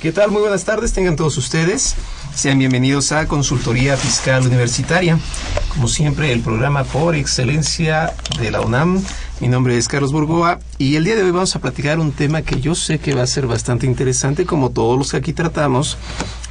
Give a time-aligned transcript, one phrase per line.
[0.00, 0.30] ¿Qué tal?
[0.30, 1.94] Muy buenas tardes, tengan todos ustedes.
[2.34, 5.18] Sean bienvenidos a Consultoría Fiscal Universitaria.
[5.68, 9.04] Como siempre, el programa por excelencia de la UNAM.
[9.40, 12.40] Mi nombre es Carlos Burgoa y el día de hoy vamos a platicar un tema
[12.40, 15.98] que yo sé que va a ser bastante interesante como todos los que aquí tratamos.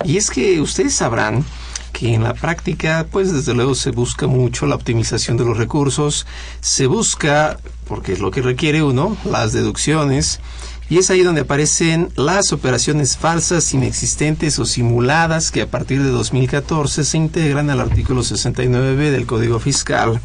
[0.06, 1.44] Y es que ustedes sabrán
[1.92, 6.28] que en la práctica, pues desde luego se busca mucho la optimización de los recursos,
[6.62, 10.40] se busca, porque es lo que requiere uno, las deducciones,
[10.90, 16.10] y es ahí donde aparecen las operaciones falsas, inexistentes o simuladas que a partir de
[16.10, 20.20] 2014 se integran al artículo 69b del Código Fiscal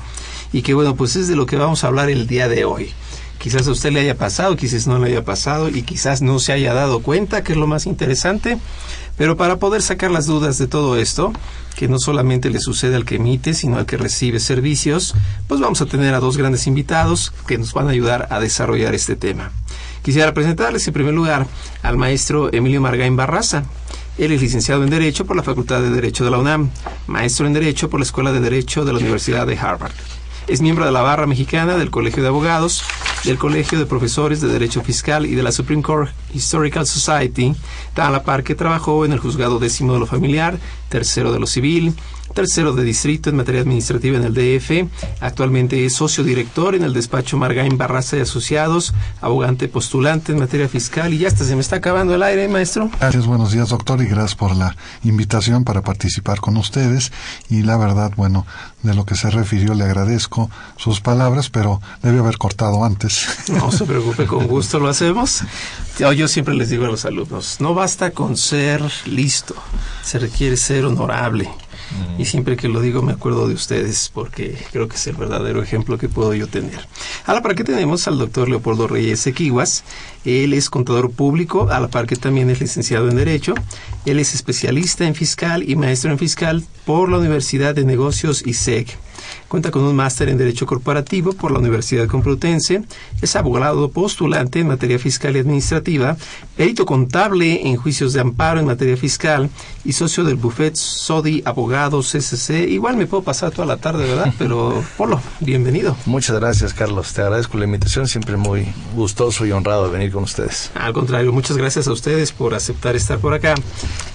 [0.52, 2.90] y que bueno, pues es de lo que vamos a hablar el día de hoy.
[3.38, 6.52] Quizás a usted le haya pasado, quizás no le haya pasado y quizás no se
[6.52, 8.56] haya dado cuenta, que es lo más interesante.
[9.18, 11.30] Pero para poder sacar las dudas de todo esto,
[11.76, 15.14] que no solamente le sucede al que emite, sino al que recibe servicios,
[15.46, 18.94] pues vamos a tener a dos grandes invitados que nos van a ayudar a desarrollar
[18.94, 19.52] este tema.
[20.04, 21.46] Quisiera presentarles en primer lugar
[21.82, 23.64] al maestro Emilio Margain Barraza.
[24.18, 26.68] Él es licenciado en Derecho por la Facultad de Derecho de la UNAM,
[27.06, 29.94] maestro en Derecho por la Escuela de Derecho de la Universidad de Harvard.
[30.46, 32.84] Es miembro de la Barra Mexicana del Colegio de Abogados,
[33.24, 37.54] del Colegio de Profesores de Derecho Fiscal y de la Supreme Court Historical Society,
[37.96, 40.58] a la par que trabajó en el Juzgado Décimo de lo Familiar,
[40.90, 41.94] Tercero de lo Civil,
[42.34, 44.90] tercero de distrito en materia administrativa en el DF.
[45.20, 50.68] Actualmente es socio director en el despacho Margain Barraza y Asociados, abogante postulante en materia
[50.68, 52.90] fiscal y ya hasta se me está acabando el aire, maestro.
[53.00, 57.12] Gracias, buenos días, doctor, y gracias por la invitación para participar con ustedes.
[57.48, 58.46] Y la verdad, bueno,
[58.82, 63.26] de lo que se refirió le agradezco sus palabras, pero debe haber cortado antes.
[63.48, 65.42] No se preocupe, con gusto lo hacemos.
[65.98, 69.54] Yo, yo siempre les digo a los alumnos, no basta con ser listo,
[70.02, 71.48] se requiere ser honorable.
[72.18, 75.62] Y siempre que lo digo me acuerdo de ustedes porque creo que es el verdadero
[75.62, 76.86] ejemplo que puedo yo tener.
[77.26, 79.84] A la par que tenemos al doctor Leopoldo Reyes Equiguas.
[80.24, 83.54] Él es contador público, a la par que también es licenciado en Derecho.
[84.06, 88.86] Él es especialista en fiscal y maestro en fiscal por la Universidad de Negocios ISEG.
[89.48, 92.82] Cuenta con un máster en Derecho Corporativo por la Universidad Complutense.
[93.20, 96.16] Es abogado postulante en materia fiscal y administrativa,
[96.56, 99.50] perito contable en juicios de amparo en materia fiscal
[99.84, 102.68] y socio del buffet SODI Abogados SC.
[102.68, 104.32] Igual me puedo pasar toda la tarde, ¿verdad?
[104.38, 105.96] Pero, Polo, bienvenido.
[106.06, 107.12] Muchas gracias, Carlos.
[107.12, 108.08] Te agradezco la invitación.
[108.08, 110.70] Siempre muy gustoso y honrado de venir con ustedes.
[110.74, 113.54] Al contrario, muchas gracias a ustedes por aceptar estar por acá.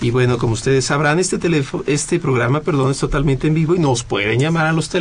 [0.01, 3.79] Y bueno, como ustedes sabrán, este teléfono, este programa, perdón, es totalmente en vivo y
[3.79, 4.98] nos pueden llamar a los teléfonos.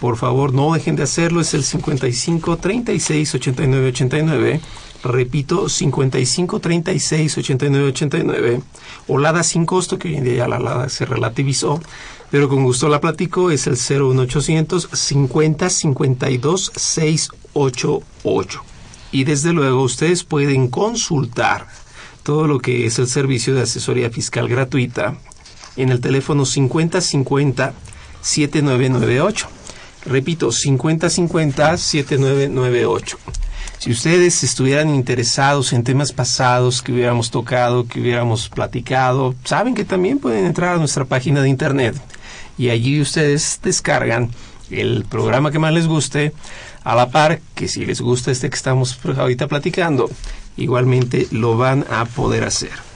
[0.00, 1.40] Por favor, no dejen de hacerlo.
[1.40, 4.60] Es el 55 36 89 89.
[5.04, 8.62] Repito, 55 36 89 89.
[9.08, 11.80] O sin costo, que hoy en día ya la LADA se relativizó.
[12.30, 13.50] Pero con gusto la platico.
[13.50, 18.62] Es el 01800 50 52 688.
[19.12, 21.66] Y desde luego ustedes pueden consultar
[22.22, 25.18] todo lo que es el servicio de asesoría fiscal gratuita
[25.76, 27.74] en el teléfono 5050
[28.22, 29.48] 7998.
[30.06, 33.16] Repito, 5050-7998.
[33.78, 39.84] Si ustedes estuvieran interesados en temas pasados que hubiéramos tocado, que hubiéramos platicado, saben que
[39.84, 41.96] también pueden entrar a nuestra página de internet
[42.56, 44.30] y allí ustedes descargan
[44.70, 46.32] el programa que más les guste,
[46.84, 50.10] a la par que si les gusta este que estamos ahorita platicando,
[50.56, 52.91] igualmente lo van a poder hacer.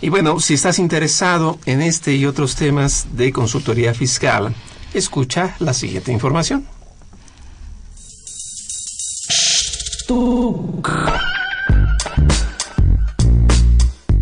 [0.00, 4.54] Y bueno, si estás interesado en este y otros temas de consultoría fiscal,
[4.94, 6.66] escucha la siguiente información.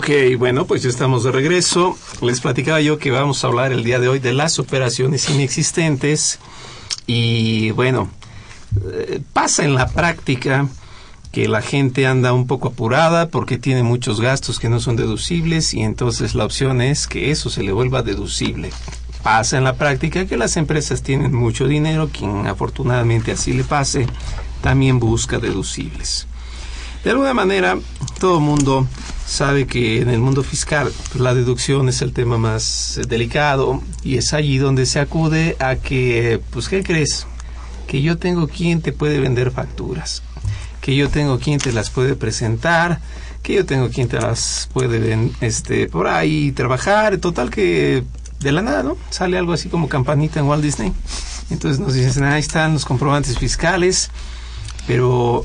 [0.00, 0.08] Ok,
[0.38, 1.94] bueno, pues ya estamos de regreso.
[2.22, 6.38] Les platicaba yo que vamos a hablar el día de hoy de las operaciones inexistentes.
[7.06, 8.08] Y bueno,
[8.94, 10.68] eh, pasa en la práctica
[11.32, 15.74] que la gente anda un poco apurada porque tiene muchos gastos que no son deducibles
[15.74, 18.70] y entonces la opción es que eso se le vuelva deducible.
[19.22, 24.06] Pasa en la práctica que las empresas tienen mucho dinero, quien afortunadamente así le pase,
[24.62, 26.26] también busca deducibles.
[27.04, 27.78] De alguna manera,
[28.18, 28.86] todo el mundo
[29.26, 34.34] sabe que en el mundo fiscal la deducción es el tema más delicado y es
[34.34, 37.26] allí donde se acude a que, pues, ¿qué crees?
[37.86, 40.22] Que yo tengo quien te puede vender facturas,
[40.80, 43.00] que yo tengo quien te las puede presentar,
[43.42, 48.04] que yo tengo quien te las puede este, por ahí trabajar, total que
[48.40, 48.96] de la nada, ¿no?
[49.10, 50.92] Sale algo así como campanita en Walt Disney.
[51.50, 54.10] Entonces nos dicen, ahí están los comprobantes fiscales,
[54.86, 55.44] pero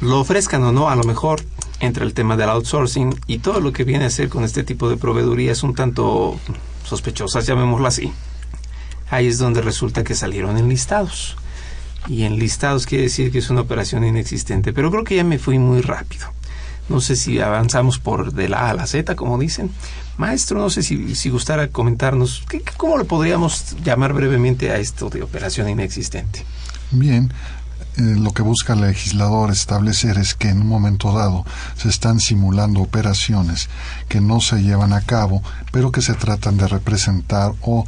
[0.00, 1.42] lo ofrezcan o no, a lo mejor
[1.80, 4.88] entre el tema del outsourcing y todo lo que viene a ser con este tipo
[4.88, 6.38] de proveedurías un tanto
[6.84, 8.12] sospechosas, llamémoslo así.
[9.10, 11.36] Ahí es donde resulta que salieron enlistados.
[12.06, 14.72] Y enlistados quiere decir que es una operación inexistente.
[14.72, 16.28] Pero creo que ya me fui muy rápido.
[16.88, 19.70] No sé si avanzamos por de la A a la Z, como dicen.
[20.16, 25.08] Maestro, no sé si, si gustara comentarnos, ¿qué, ¿cómo le podríamos llamar brevemente a esto
[25.08, 26.44] de operación inexistente?
[26.90, 27.32] Bien,
[28.00, 31.44] eh, lo que busca el legislador establecer es que en un momento dado
[31.76, 33.68] se están simulando operaciones
[34.08, 37.84] que no se llevan a cabo, pero que se tratan de representar o,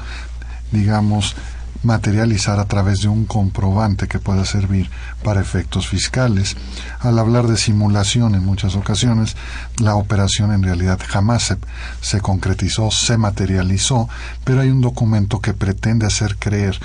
[0.70, 1.34] digamos,
[1.82, 4.90] materializar a través de un comprobante que pueda servir
[5.24, 6.56] para efectos fiscales.
[7.00, 9.34] Al hablar de simulación en muchas ocasiones,
[9.78, 11.56] la operación en realidad jamás se,
[12.00, 14.08] se, concretizó, se materializó,
[14.44, 16.78] pero hay un documento que pretende hacer creer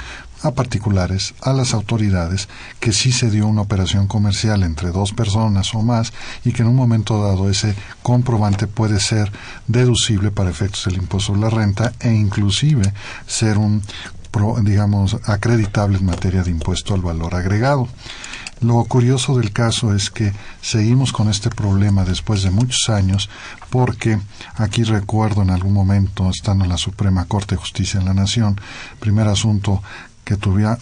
[0.43, 2.47] a particulares, a las autoridades,
[2.79, 6.13] que sí se dio una operación comercial entre dos personas o más
[6.45, 9.31] y que en un momento dado ese comprobante puede ser
[9.67, 12.93] deducible para efectos del impuesto de la renta e inclusive
[13.25, 13.81] ser un
[14.61, 17.87] digamos acreditable en materia de impuesto al valor agregado.
[18.61, 23.29] Lo curioso del caso es que seguimos con este problema después de muchos años
[23.69, 24.19] porque
[24.55, 28.59] aquí recuerdo en algún momento, estando en la Suprema Corte de Justicia de la Nación,
[28.99, 29.83] primer asunto
[30.27, 30.35] que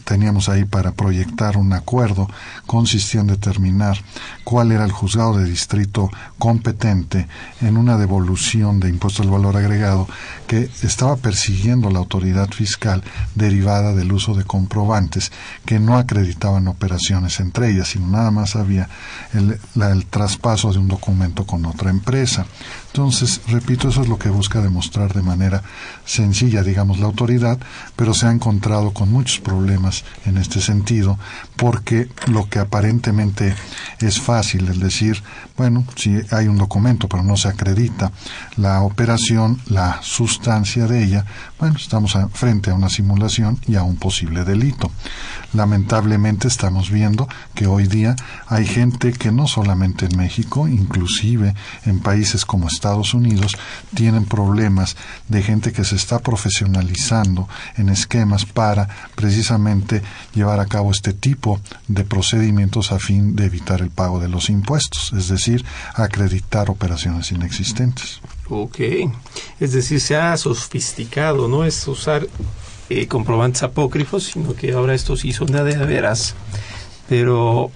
[0.05, 2.27] teníamos ahí para proyectar un acuerdo
[2.65, 3.95] consistía en determinar
[4.43, 7.27] cuál era el juzgado de distrito competente
[7.61, 10.07] en una devolución de impuesto al valor agregado
[10.47, 13.03] que estaba persiguiendo la autoridad fiscal
[13.35, 15.31] derivada del uso de comprobantes
[15.63, 18.89] que no acreditaban operaciones entre ellas, sino nada más había
[19.35, 22.47] el, el traspaso de un documento con otra empresa.
[22.95, 25.61] Entonces, repito, eso es lo que busca demostrar de manera
[26.05, 27.59] sencilla, digamos, la autoridad,
[27.97, 31.19] pero se ha encontrado con muchos problemas en este sentido,
[31.57, 33.53] porque lo que aparentemente
[33.99, 35.21] es fácil, es decir,
[35.57, 38.13] bueno, si hay un documento pero no se acredita
[38.55, 41.25] la operación, la sustancia de ella,
[41.59, 44.89] bueno, estamos frente a una simulación y a un posible delito.
[45.55, 52.01] Lamentablemente estamos viendo que hoy día hay gente que no solamente en México, inclusive en
[52.01, 53.55] países como Estados Unidos,
[53.93, 54.97] tienen problemas
[55.29, 57.47] de gente que se está profesionalizando
[57.77, 60.01] en esquemas para precisamente
[60.33, 64.49] llevar a cabo este tipo de procedimientos a fin de evitar el pago de los
[64.49, 68.19] impuestos, es decir, acreditar operaciones inexistentes.
[68.49, 68.79] Ok,
[69.61, 72.27] es decir, se ha sofisticado, no es usar
[72.89, 76.35] eh, comprobantes apócrifos, sino que ahora estos sí son de veras,
[77.09, 77.71] pero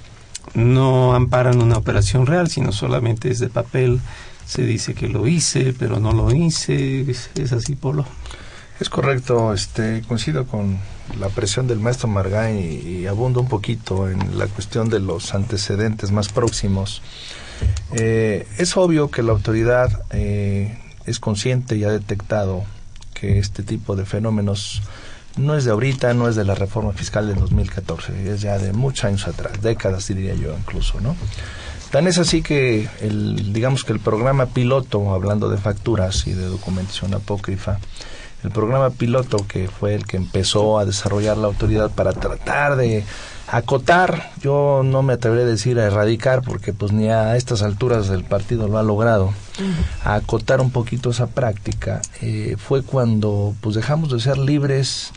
[0.53, 3.99] no amparan una operación real, sino solamente es de papel.
[4.45, 7.05] Se dice que lo hice, pero no lo hice.
[7.09, 8.05] Es, así, Polo.
[8.79, 10.79] Es correcto, este, coincido con
[11.19, 15.35] la presión del maestro Margay y, y abundo un poquito en la cuestión de los
[15.35, 17.01] antecedentes más próximos.
[17.93, 22.63] Eh, es obvio que la autoridad eh, es consciente y ha detectado
[23.19, 24.81] que este tipo de fenómenos
[25.37, 28.73] no es de ahorita, no es de la reforma fiscal del 2014, es ya de
[28.73, 31.15] muchos años atrás, décadas diría yo incluso, ¿no?
[31.91, 36.45] Tan es así que el, digamos que el programa piloto, hablando de facturas y de
[36.45, 37.79] documentación apócrifa,
[38.43, 43.03] el programa piloto que fue el que empezó a desarrollar la autoridad para tratar de
[43.51, 48.07] acotar, yo no me atreveré a decir a erradicar, porque pues ni a estas alturas
[48.07, 49.33] del partido lo ha logrado,
[50.03, 55.11] a acotar un poquito esa práctica, eh, fue cuando pues dejamos de ser libres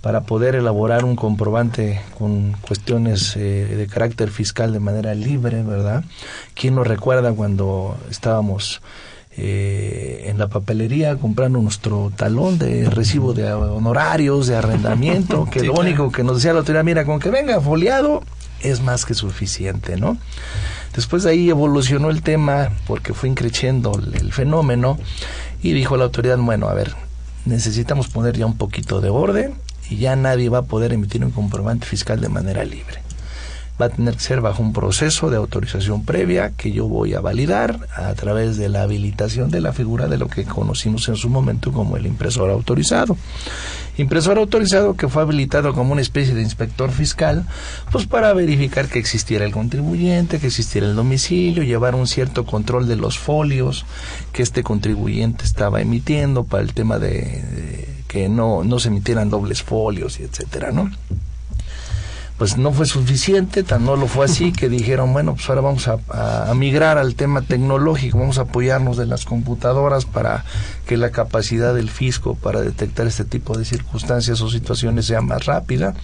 [0.00, 3.40] para poder elaborar un comprobante con cuestiones eh,
[3.76, 6.04] de carácter fiscal de manera libre, ¿verdad?
[6.54, 8.82] ¿Quién nos recuerda cuando estábamos
[9.36, 15.66] eh, en la papelería comprando nuestro talón de recibo de honorarios, de arrendamiento, que Sí,
[15.66, 15.88] lo claro.
[15.88, 18.22] único que nos decía la autoridad, mira, con que venga foliado
[18.60, 20.16] es más que suficiente, ¿no?
[20.94, 24.98] Después de ahí evolucionó el tema porque fue increciendo el, el fenómeno
[25.62, 26.94] y dijo la autoridad, bueno, a ver,
[27.46, 29.54] necesitamos poner ya un poquito de orden
[29.88, 32.98] y ya nadie va a poder emitir un comprobante fiscal de manera libre
[33.82, 37.20] va a tener que ser bajo un proceso de autorización previa que yo voy a
[37.20, 41.28] validar a través de la habilitación de la figura de lo que conocimos en su
[41.28, 43.16] momento como el impresor autorizado.
[43.98, 47.44] Impresor autorizado que fue habilitado como una especie de inspector fiscal,
[47.90, 52.86] pues para verificar que existiera el contribuyente, que existiera el domicilio, llevar un cierto control
[52.86, 53.84] de los folios
[54.32, 59.28] que este contribuyente estaba emitiendo para el tema de, de que no, no se emitieran
[59.28, 60.90] dobles folios y etcétera, ¿no?
[62.42, 65.86] Pues no fue suficiente, tan no lo fue así que dijeron, bueno, pues ahora vamos
[65.86, 70.44] a, a- a migrar al tema tecnológico, vamos a apoyarnos de las computadoras para
[70.84, 75.46] que la capacidad del fisco para detectar este tipo de circunstancias o situaciones sea más
[75.46, 75.94] rápida,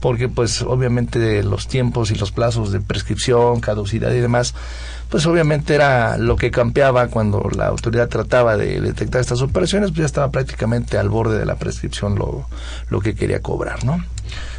[0.00, 4.54] porque pues obviamente los tiempos y los plazos de prescripción, caducidad y demás,
[5.10, 9.98] pues obviamente era lo que campeaba cuando la autoridad trataba de detectar estas operaciones, pues
[10.00, 12.48] ya estaba prácticamente al borde de la prescripción lo,
[12.88, 14.02] lo que quería cobrar, ¿no?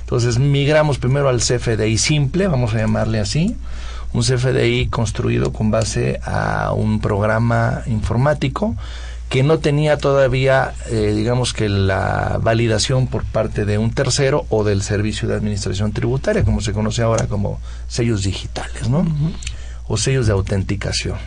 [0.08, 3.58] Entonces migramos primero al CFDI simple, vamos a llamarle así,
[4.14, 8.74] un CFDI construido con base a un programa informático
[9.28, 14.64] que no tenía todavía, eh, digamos que la validación por parte de un tercero o
[14.64, 17.60] del Servicio de Administración Tributaria, como se conoce ahora como
[17.90, 19.06] sellos digitales, ¿no?
[19.90, 21.18] O sellos de autenticación.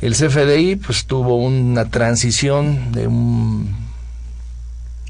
[0.00, 3.91] El CFDI pues tuvo una transición de un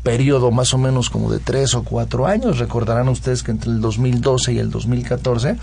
[0.02, 2.58] periodo más o menos como de tres o cuatro años.
[2.58, 5.56] Recordarán ustedes que entre el 2012 y el 2014,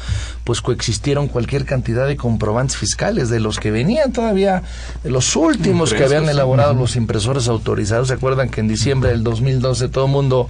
[0.45, 4.63] pues coexistieron cualquier cantidad de comprobantes fiscales de los que venían todavía,
[5.03, 6.31] de los últimos que habían sí.
[6.31, 8.07] elaborado los impresores autorizados.
[8.07, 10.47] ¿Se acuerdan que en diciembre del 2012 todo el mundo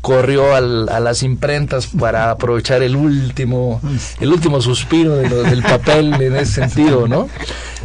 [0.00, 3.80] corrió al- a las imprentas para aprovechar el último,
[4.20, 7.28] el último suspiro de lo- del papel en ese sentido, ¿no?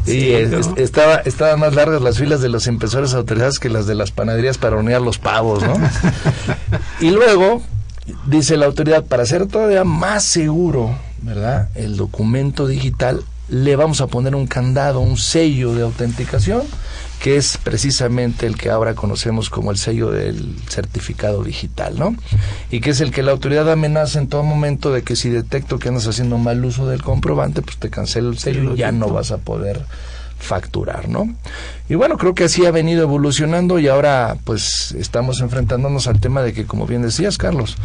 [0.05, 0.57] Sí, y es- ¿no?
[0.59, 4.11] es- estaba, estaban más largas las filas de los impresores autorizados que las de las
[4.11, 5.75] panaderías para hornear los pavos, ¿no?
[6.99, 7.61] y luego,
[8.27, 11.69] dice la autoridad, para hacer todavía más seguro, ¿verdad?
[11.75, 16.63] El documento digital, le vamos a poner un candado, un sello de autenticación,
[17.21, 22.15] que es precisamente el que ahora conocemos como el sello del certificado digital, ¿no?
[22.71, 25.77] Y que es el que la autoridad amenaza en todo momento de que si detecto
[25.77, 29.09] que andas haciendo mal uso del comprobante, pues te cancelo el sello y ya no
[29.09, 29.85] vas a poder
[30.39, 31.33] facturar, ¿no?
[31.87, 36.41] Y bueno, creo que así ha venido evolucionando y ahora pues estamos enfrentándonos al tema
[36.41, 37.77] de que, como bien decías, Carlos,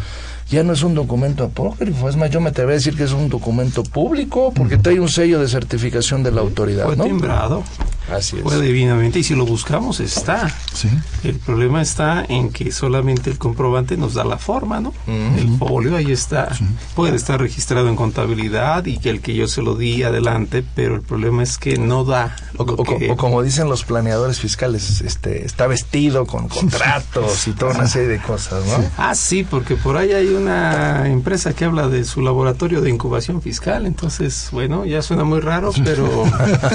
[0.49, 3.11] ya no es un documento apócrifo, es más, yo me atrevo a decir que es
[3.11, 7.03] un documento público porque trae un sello de certificación de la autoridad, Fue ¿no?
[7.05, 7.63] timbrado.
[8.11, 8.41] Así es.
[8.41, 10.49] Fue divinamente y si lo buscamos está.
[10.73, 10.89] Sí.
[11.23, 14.93] El problema está en que solamente el comprobante nos da la forma, ¿no?
[15.05, 16.49] El folio ahí está.
[16.95, 20.95] Puede estar registrado en contabilidad y que el que yo se lo di adelante, pero
[20.95, 22.35] el problema es que no da.
[22.57, 27.47] O, lo o- que- o como dicen los planeadores fiscales, este, está vestido con contratos
[27.47, 28.83] y toda una serie de cosas, ¿no?
[28.97, 33.41] Ah, sí, porque por ahí hay una empresa que habla de su laboratorio de incubación
[33.41, 36.23] fiscal, entonces, bueno, ya suena muy raro, pero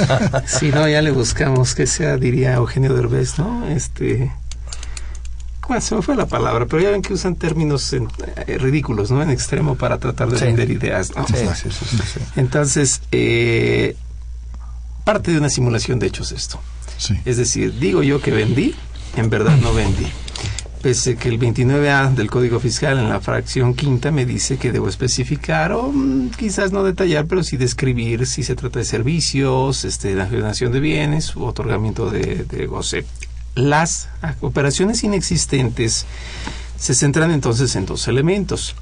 [0.47, 3.66] si no, ya le buscamos que sea, diría Eugenio Derbez, ¿no?
[3.66, 4.30] Este...
[5.66, 8.09] Bueno, se me fue la palabra, pero ya ven que usan términos en-
[8.47, 9.23] eh, ridículos, ¿no?
[9.23, 10.44] En extremo para tratar de Sí.
[10.44, 11.26] vender ideas, ¿no?
[11.26, 12.21] Sí, sí, sí, sí, sí.
[12.37, 13.97] Entonces, eh,
[15.04, 16.61] parte de una simulación de hechos esto.
[16.99, 17.18] Sí.
[17.25, 18.75] Es decir, digo yo que vendí,
[19.16, 20.06] en verdad no vendí.
[20.85, 24.87] Pese que el 29A del Código Fiscal en la fracción quinta me dice que debo
[24.87, 30.09] especificar o mm, quizás no detallar, pero sí describir si se trata de servicios, este,
[30.09, 33.07] de enajenación de bienes u otorgamiento de, de goce
[33.55, 34.11] Las
[34.43, 36.05] operaciones inexistentes
[36.79, 38.76] se centran entonces en dos elementos.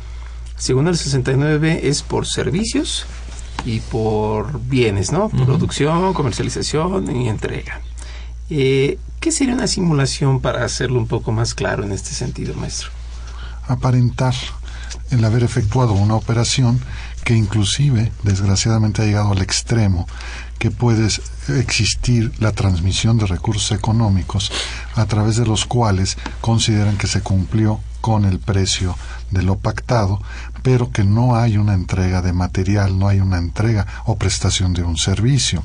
[0.56, 3.06] Según el 69 es por servicios
[3.64, 5.28] y por bienes, ¿no?
[5.28, 7.80] Producción, comercialización y entrega.
[8.54, 12.90] Eh, ¿Qué sería una simulación para hacerlo un poco más claro en este sentido, maestro?
[13.66, 14.34] Aparentar
[15.10, 16.78] el haber efectuado una operación
[17.24, 20.06] que inclusive, desgraciadamente, ha llegado al extremo
[20.58, 21.08] que puede
[21.58, 24.52] existir la transmisión de recursos económicos
[24.96, 28.98] a través de los cuales consideran que se cumplió con el precio
[29.30, 30.20] de lo pactado,
[30.62, 34.82] pero que no hay una entrega de material, no hay una entrega o prestación de
[34.82, 35.62] un servicio.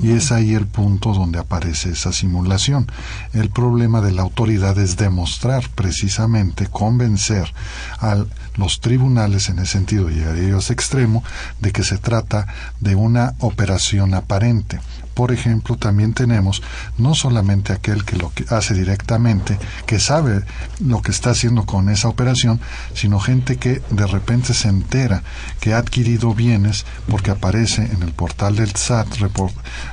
[0.00, 2.90] Y es ahí el punto donde aparece esa simulación.
[3.32, 7.52] El problema de la autoridad es demostrar precisamente, convencer
[7.98, 8.24] a
[8.56, 11.24] los tribunales en ese sentido, llegaría a ese extremo,
[11.60, 12.46] de que se trata
[12.80, 14.80] de una operación aparente
[15.14, 16.62] por ejemplo, también tenemos
[16.98, 20.44] no solamente aquel que lo hace directamente, que sabe
[20.80, 22.60] lo que está haciendo con esa operación,
[22.94, 25.22] sino gente que de repente se entera
[25.60, 29.08] que ha adquirido bienes porque aparece en el portal del SAT,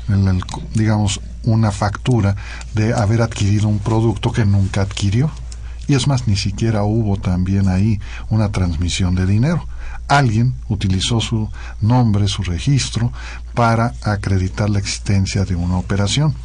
[0.08, 0.42] en
[0.74, 2.36] digamos, una factura
[2.74, 5.32] de haber adquirido un producto que nunca adquirió.
[5.88, 8.00] Y es más, ni siquiera hubo también ahí
[8.30, 9.66] una transmisión de dinero
[10.10, 11.50] alguien utilizó su
[11.80, 13.14] nombre, su registro,
[13.54, 16.36] para acreditar la existencia de una operación.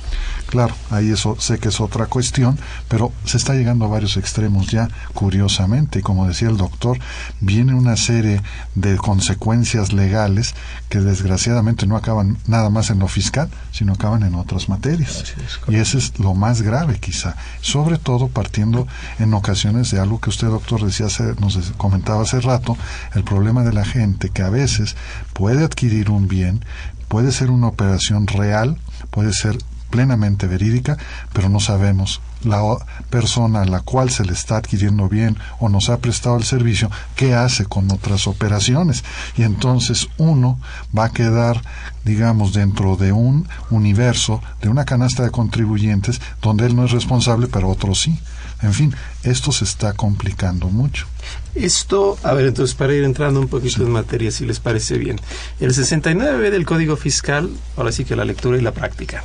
[0.46, 2.58] Claro, ahí eso sé que es otra cuestión,
[2.88, 6.98] pero se está llegando a varios extremos ya, curiosamente, y como decía el doctor,
[7.40, 8.40] viene una serie
[8.74, 10.54] de consecuencias legales
[10.88, 15.34] que desgraciadamente no acaban nada más en lo fiscal, sino acaban en otras materias.
[15.68, 18.86] y eso es lo más grave quizá, sobre todo partiendo
[19.18, 21.08] en ocasiones de algo que usted, doctor, decía
[21.40, 22.76] nos comentaba hace rato,
[23.14, 24.96] el problema de la gente que a veces
[25.34, 26.64] puede adquirir un bien,
[27.08, 28.78] puede ser una operación real,
[29.10, 29.58] puede ser
[29.90, 30.96] plenamente verídica,
[31.34, 32.62] pero no sabemos la
[33.10, 36.90] persona a la cual se le está adquiriendo bien o nos ha prestado el servicio,
[37.16, 39.04] qué hace con otras operaciones.
[39.36, 40.58] Y entonces uno
[40.96, 41.62] va a quedar,
[42.04, 47.48] digamos, dentro de un universo, de una canasta de contribuyentes, donde él no es responsable,
[47.48, 48.18] pero otro sí.
[48.62, 51.06] En fin, esto se está complicando mucho.
[51.54, 55.20] Esto, a ver, entonces para ir entrando un poquito en materia, si les parece bien.
[55.60, 59.22] El 69 del Código Fiscal, ahora sí que la lectura y la práctica,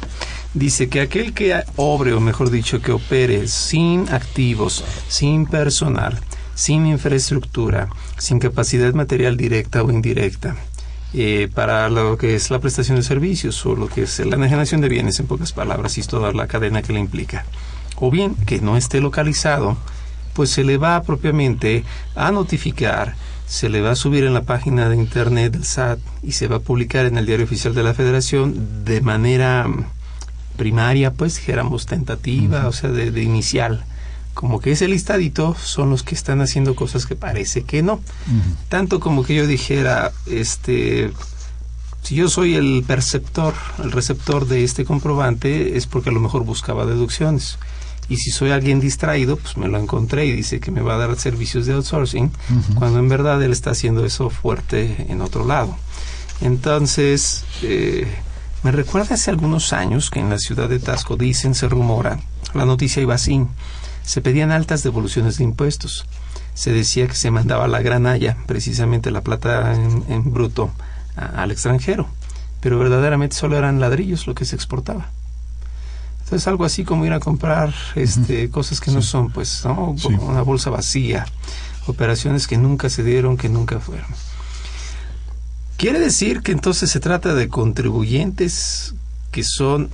[0.53, 6.19] dice que aquel que obre, o mejor dicho, que opere sin activos, sin personal,
[6.55, 10.55] sin infraestructura, sin capacidad material directa o indirecta,
[11.13, 14.81] eh, para lo que es la prestación de servicios o lo que es la enajenación
[14.81, 17.45] de bienes, en pocas palabras, y toda la cadena que le implica.
[17.95, 19.77] O bien que no esté localizado,
[20.33, 21.83] pues se le va propiamente
[22.15, 23.15] a notificar,
[23.47, 26.57] se le va a subir en la página de internet del SAT y se va
[26.57, 29.67] a publicar en el diario oficial de la Federación de manera
[30.59, 33.85] primaria, pues dijéramos tentativa, o sea, de, inicial.
[34.33, 38.01] Como que ese listadito son los que están haciendo cosas que parece que no.
[38.67, 41.11] Tanto como que yo dijera, este,
[42.03, 46.43] si yo soy el perceptor, el receptor de este comprobante, es porque a lo mejor
[46.43, 47.57] buscaba deducciones
[48.09, 50.97] y si soy alguien distraído, pues me lo encontré y dice que me va a
[50.97, 52.31] dar servicios de outsourcing,
[52.75, 55.75] cuando en verdad él está haciendo eso fuerte en otro lado.
[56.41, 58.07] Entonces, eh,
[58.63, 62.19] me recuerda hace algunos años que en la ciudad de Tasco dicen, se rumora,
[62.53, 63.45] la noticia iba así,
[64.03, 66.05] se pedían altas devoluciones de impuestos.
[66.55, 70.71] Se decía que se mandaba la granalla, precisamente la plata en, bruto,
[71.15, 72.09] al extranjero,
[72.59, 75.09] pero verdaderamente solo eran ladrillos lo que se exportaba.
[76.23, 79.95] Entonces algo así como ir a comprar este, cosas que no son, pues, ¿no?
[80.21, 81.25] Una bolsa vacía,
[81.87, 84.07] operaciones que nunca se dieron, que nunca fueron.
[85.79, 88.95] Quiere decir que entonces se trata de contribuyentes
[89.31, 89.89] que son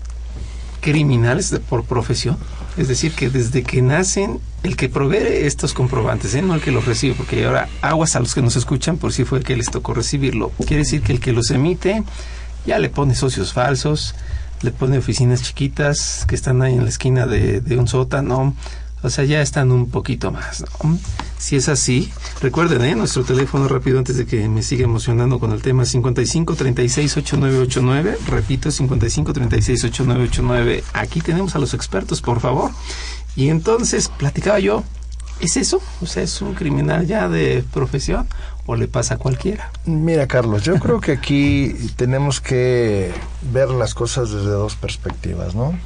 [0.81, 2.37] criminales por profesión.
[2.75, 6.41] Es decir, que desde que nacen, el que provee estos comprobantes, ¿eh?
[6.41, 9.25] no el que los recibe, porque ahora aguas a los que nos escuchan por si
[9.25, 10.49] fue que les tocó recibirlo.
[10.57, 12.03] Quiere decir que el que los emite
[12.65, 14.15] ya le pone socios falsos,
[14.63, 18.55] le pone oficinas chiquitas que están ahí en la esquina de, un sótano.
[19.03, 20.63] O sea, ya están un poquito más.
[20.83, 20.97] ¿no?
[21.37, 22.95] Si es así, recuerden, ¿eh?
[22.95, 28.17] nuestro teléfono rápido antes de que me siga emocionando con el tema 55 36 8989.
[28.27, 30.83] Repito, 55 36 8989.
[30.93, 32.71] Aquí tenemos a los expertos, por favor.
[33.35, 34.83] Y entonces platicaba yo
[35.39, 35.81] ¿Es eso?
[36.01, 38.27] O sea, ¿es un criminal ya de profesión
[38.65, 39.69] o le pasa a cualquiera?
[39.85, 43.11] Mira, Carlos, yo creo que aquí tenemos que
[43.51, 45.77] ver las cosas desde dos perspectivas, ¿no?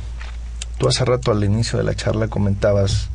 [0.79, 3.09] Tú hace rato al inicio de la charla comentabas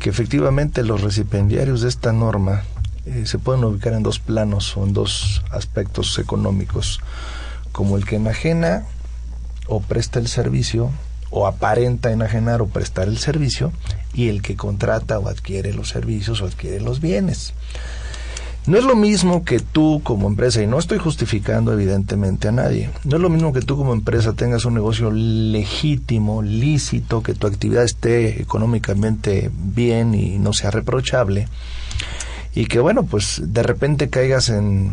[0.00, 2.64] que efectivamente los recipiendiarios de esta norma
[3.06, 7.00] eh, se pueden ubicar en dos planos o en dos aspectos económicos,
[7.70, 8.86] como el que enajena
[9.68, 10.90] o presta el servicio
[11.30, 13.72] o aparenta enajenar o prestar el servicio
[14.12, 17.54] y el que contrata o adquiere los servicios o adquiere los bienes.
[18.70, 22.88] No es lo mismo que tú como empresa, y no estoy justificando evidentemente a nadie,
[23.02, 27.48] no es lo mismo que tú como empresa tengas un negocio legítimo, lícito, que tu
[27.48, 31.48] actividad esté económicamente bien y no sea reprochable,
[32.54, 34.92] y que bueno, pues de repente caigas en,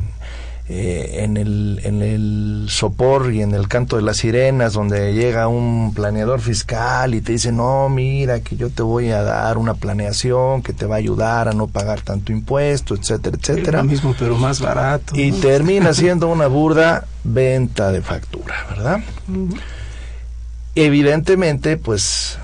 [0.69, 5.47] eh, en, el, en el sopor y en el canto de las sirenas, donde llega
[5.47, 9.75] un planeador fiscal y te dice, no, mira, que yo te voy a dar una
[9.75, 13.77] planeación que te va a ayudar a no pagar tanto impuesto, etcétera, etcétera.
[13.77, 15.13] lo mismo, pero más barato.
[15.15, 18.99] Y termina siendo una burda venta de factura, ¿verdad?
[20.75, 22.39] Evidentemente, pues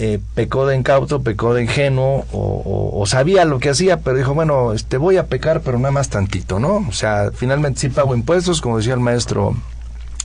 [0.00, 4.72] eh, pecó de incauto, pecó de ingenuo o, sabía lo que hacía, pero dijo, bueno,
[4.72, 6.86] este voy a pecar, pero nada más tantito, ¿no?
[6.88, 9.56] O sea, finalmente sí pago impuestos, como decía el maestro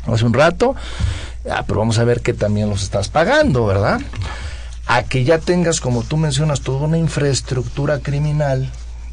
[0.06, 0.76] hace un rato,
[1.50, 4.00] ah, pero vamos a ver que también los estás pagando, ¿verdad?
[4.86, 8.70] A que ya tengas, como tú mencionas, toda una infraestructura criminal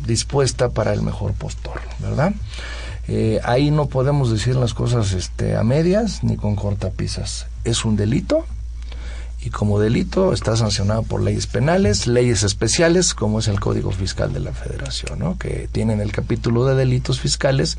[0.07, 2.33] dispuesta para el mejor postor, ¿verdad?
[3.09, 7.46] Eh, ahí no podemos decir las cosas este, a medias ni con cortapisas.
[7.64, 8.44] Es un delito,
[9.42, 14.33] y como delito está sancionado por leyes penales, leyes especiales, como es el Código Fiscal
[14.33, 15.38] de la Federación, ¿no?
[15.38, 17.79] que tienen el capítulo de delitos fiscales,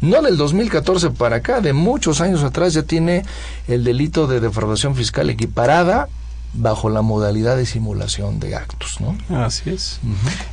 [0.00, 3.24] no del 2014 para acá, de muchos años atrás ya tiene
[3.68, 6.08] el delito de defraudación fiscal equiparada
[6.54, 8.98] bajo la modalidad de simulación de actos.
[9.00, 9.16] ¿no?
[9.44, 10.00] Así es.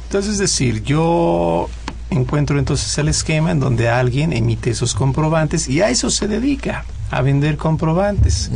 [0.05, 1.69] Entonces, es decir, yo
[2.09, 6.85] encuentro entonces el esquema en donde alguien emite esos comprobantes y a eso se dedica
[7.11, 8.51] a vender comprobantes.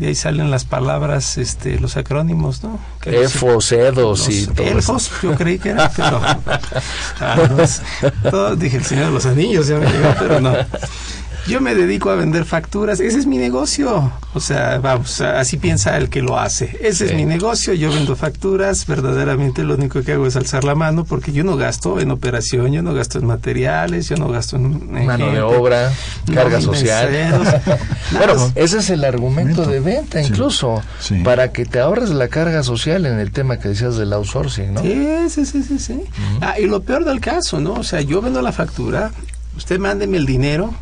[0.00, 2.80] De ahí salen las palabras, este, los acrónimos, ¿no?
[3.04, 6.22] Efos, edos y todo Elfos, yo creí que era, pero...
[7.20, 10.54] Ah, dije el Señor de los Anillos, ya me llegó, pero no.
[11.46, 14.12] Yo me dedico a vender facturas, ese es mi negocio.
[14.32, 16.78] O sea, vamos, así piensa el que lo hace.
[16.80, 20.74] Ese es mi negocio, yo vendo facturas, verdaderamente lo único que hago es alzar la
[20.74, 24.56] mano porque yo no gasto en operación, yo no gasto en materiales, yo no gasto
[24.56, 25.06] en...
[25.06, 25.92] Mano de obra,
[26.32, 27.10] carga social.
[28.12, 30.82] bueno, ese es el argumento de venta incluso,
[31.24, 34.82] para que te ahorres la carga social en el tema que decías del outsourcing, ¿no?
[34.82, 36.00] Sí, sí, sí, sí.
[36.40, 37.74] ah, y lo peor del caso, ¿no?
[37.74, 39.10] O sea, yo vendo la factura,
[39.60, 40.72] usted mándeme el dinero,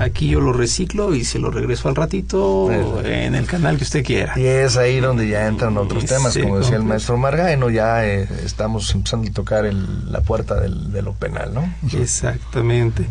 [0.00, 2.68] aquí yo lo reciclo y se lo regreso al ratito
[3.04, 4.32] en el canal que usted quiera.
[4.36, 8.28] Y es ahí donde ya entran otros temas, como decía el maestro Margaino, ya eh,
[8.44, 11.72] estamos empezando a tocar la puerta del, de lo penal, ¿no?
[11.96, 13.06] Exactamente.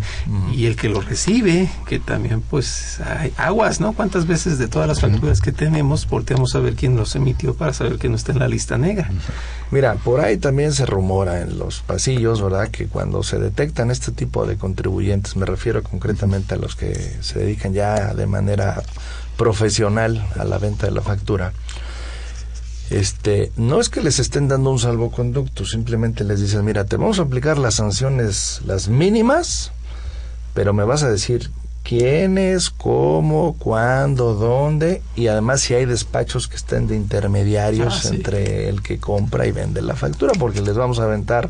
[0.54, 3.94] Y el que lo recibe, que también pues hay aguas, ¿no?
[3.94, 7.72] ¿Cuántas veces de todas las facturas que tenemos volteamos a ver quién los emitió para
[7.72, 9.10] saber que no está en la lista negra?
[9.72, 12.70] Mira, por ahí también se rumora en los pasillos, ¿verdad?
[12.70, 14.58] Que cuando se detectan este tipo de
[14.98, 18.82] contribuyentes, me refiero concretamente a los que se dedican ya de manera
[19.38, 21.54] profesional a la venta de la factura,
[22.90, 27.20] este, no es que les estén dando un salvoconducto, simplemente les dicen, mira, te vamos
[27.20, 29.72] a aplicar las sanciones, las mínimas,
[30.54, 31.52] pero me vas a decir
[31.84, 38.68] quiénes, cómo, cuándo, dónde y además si hay despachos que estén de intermediarios ah, entre
[38.68, 41.50] el que compra y vende la factura, porque les vamos a aventar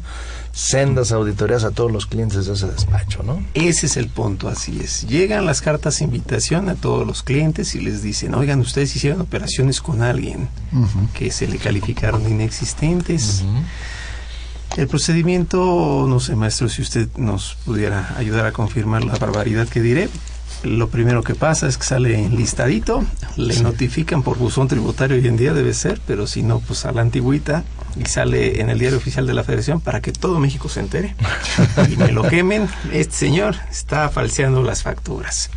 [0.57, 3.45] sendas auditorías a todos los clientes de ese despacho, ¿no?
[3.53, 5.07] Ese es el punto, así es.
[5.07, 9.21] Llegan las cartas de invitación a todos los clientes y les dicen, oigan, ustedes hicieron
[9.21, 10.49] operaciones con alguien
[11.13, 13.43] que se le calificaron inexistentes.
[14.75, 19.79] El procedimiento, no sé, maestro, si usted nos pudiera ayudar a confirmar la barbaridad que
[19.81, 20.09] diré.
[20.63, 25.37] Lo primero que pasa es que sale enlistadito, le notifican por buzón tributario hoy en
[25.37, 27.63] día debe ser, pero si no, pues a la antigüita
[27.95, 31.15] y sale en el diario oficial de la Federación para que todo México se entere
[31.91, 32.67] y me lo quemen.
[32.91, 35.49] Este señor está falseando las facturas.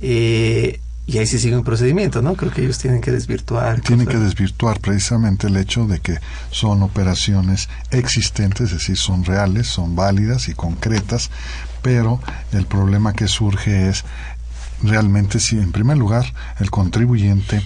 [0.00, 2.34] Eh, y ahí se sigue un procedimiento, ¿no?
[2.34, 3.80] Creo que ellos tienen que desvirtuar.
[3.82, 6.18] Tienen que desvirtuar precisamente el hecho de que
[6.50, 11.30] son operaciones existentes, es decir, son reales, son válidas y concretas,
[11.84, 12.18] pero
[12.52, 14.06] el problema que surge es
[14.82, 16.24] realmente si en primer lugar
[16.58, 17.62] el contribuyente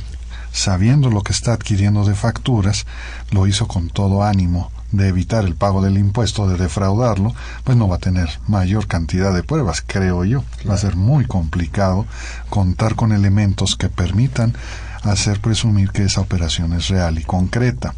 [0.50, 2.84] sabiendo lo que está adquiriendo de facturas,
[3.30, 7.86] lo hizo con todo ánimo de evitar el pago del impuesto, de defraudarlo, pues no
[7.86, 10.42] va a tener mayor cantidad de pruebas, creo yo.
[10.68, 12.04] Va a ser muy complicado
[12.48, 14.56] contar con elementos que permitan
[15.04, 17.94] hacer presumir que esa operación es real y concreta.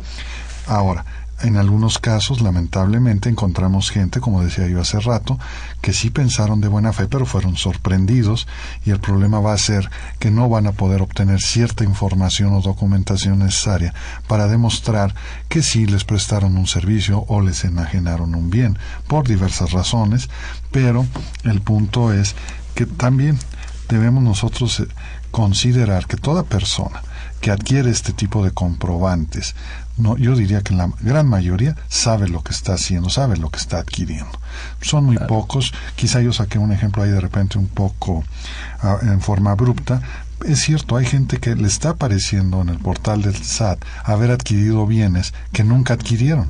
[0.66, 1.06] Ahora,
[1.42, 5.38] en algunos casos, lamentablemente, encontramos gente, como decía yo hace rato,
[5.81, 8.46] que sí pensaron de buena fe, pero fueron sorprendidos
[8.85, 12.61] y el problema va a ser que no van a poder obtener cierta información o
[12.61, 13.94] documentación necesaria
[14.26, 15.14] para demostrar
[15.48, 20.29] que sí les prestaron un servicio o les enajenaron un bien, por diversas razones,
[20.70, 21.07] pero
[21.44, 22.35] el punto es
[22.74, 23.38] que también
[23.88, 24.88] debemos nosotros eh,
[25.31, 27.03] considerar que toda persona
[27.40, 29.55] que adquiere este tipo de comprobantes,
[29.96, 33.59] no, yo diría que la gran mayoría sabe lo que está haciendo, sabe lo que
[33.59, 34.38] está adquiriendo.
[34.81, 38.24] Son muy pocos, quizá yo saqué un ejemplo ahí de repente un poco
[38.81, 40.00] ah, en forma abrupta,
[40.46, 44.87] es cierto, hay gente que le está apareciendo en el portal del SAT haber adquirido
[44.87, 46.48] bienes que nunca adquirieron.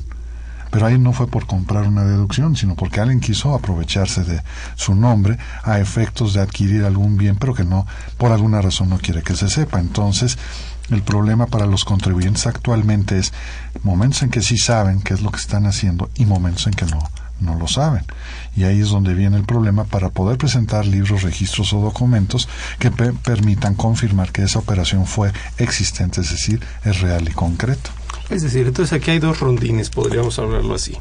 [0.70, 4.40] Pero ahí no fue por comprar una deducción, sino porque alguien quiso aprovecharse de
[4.76, 8.98] su nombre a efectos de adquirir algún bien, pero que no, por alguna razón no
[8.98, 9.80] quiere que se sepa.
[9.80, 10.38] Entonces,
[10.90, 13.32] el problema para los contribuyentes actualmente es
[13.82, 16.86] momentos en que sí saben qué es lo que están haciendo y momentos en que
[16.86, 16.98] no,
[17.40, 18.04] no lo saben.
[18.56, 22.48] Y ahí es donde viene el problema para poder presentar libros, registros o documentos
[22.78, 27.90] que permitan confirmar que esa operación fue existente, es decir, es real y concreto.
[28.28, 30.96] Es decir, entonces aquí hay dos rondines, podríamos hablarlo así.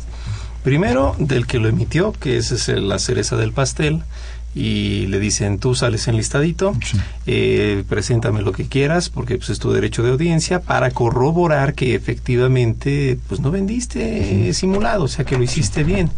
[0.64, 4.04] Primero, del que lo emitió, que esa es la cereza del pastel,
[4.56, 6.74] y le dicen, tú sales enlistadito,
[7.28, 11.96] eh, preséntame lo que quieras, porque pues, es tu derecho de audiencia, para corroborar que
[11.96, 16.10] efectivamente pues no vendiste simulado, o sea que lo hiciste bien.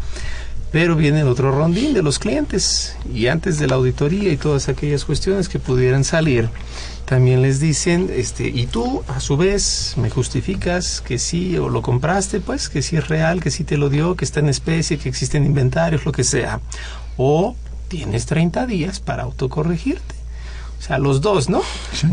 [0.70, 4.70] Pero viene el otro rondín de los clientes, y antes de la auditoría y todas
[4.70, 6.48] aquellas cuestiones que pudieran salir,
[7.04, 11.82] también les dicen, este, y tú a su vez me justificas que sí o lo
[11.82, 14.96] compraste, pues que sí es real, que sí te lo dio, que está en especie,
[14.96, 16.60] que existen inventarios, lo que sea.
[17.18, 17.54] O
[17.92, 20.14] tienes 30 días para autocorregirte.
[20.78, 21.60] O sea, los dos, ¿no?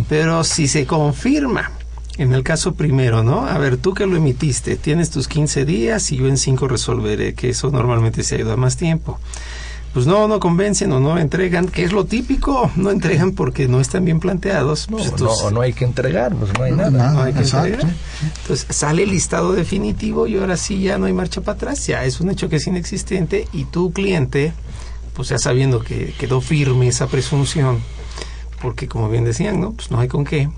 [0.09, 1.71] Pero si se confirma,
[2.17, 3.47] en el caso primero, ¿no?
[3.47, 7.33] A ver, tú que lo emitiste, tienes tus 15 días y yo en 5 resolveré,
[7.33, 9.19] que eso normalmente se ha ido a más tiempo
[9.93, 13.79] pues no, no convencen o no entregan, que es lo típico, no entregan porque no
[13.79, 14.89] están bien planteados.
[14.89, 17.11] No, pues no, o no hay que entregar, pues no hay nada.
[17.11, 17.79] No hay que entregar.
[18.41, 22.03] Entonces sale el listado definitivo y ahora sí ya no hay marcha para atrás, ya
[22.03, 24.53] es un hecho que es inexistente y tu cliente,
[25.19, 27.82] pues ya sabiendo que quedó firme esa presunción,
[28.62, 29.73] porque como bien decían, ¿no?
[29.73, 30.49] Pues no hay con qué,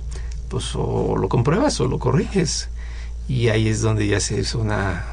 [0.50, 2.69] pues o lo compruebas o lo corriges.
[3.28, 5.08] Y ahí es donde ya se una,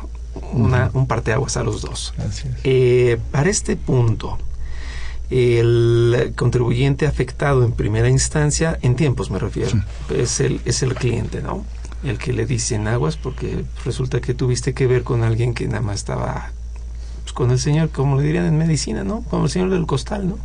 [0.52, 2.12] una, un parteaguas a los dos.
[2.62, 4.37] Eh, para este punto,
[5.30, 9.82] el contribuyente afectado en primera instancia, en tiempos me refiero,
[10.14, 11.64] es, el, es el cliente, ¿no?
[12.04, 15.80] El que le dicen aguas porque resulta que tuviste que ver con alguien que nada
[15.80, 16.52] más estaba
[17.28, 19.22] pues, con el señor, como le dirían en medicina, ¿no?
[19.22, 20.38] Como el señor del costal, ¿no?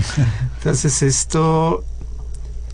[0.58, 1.84] Entonces esto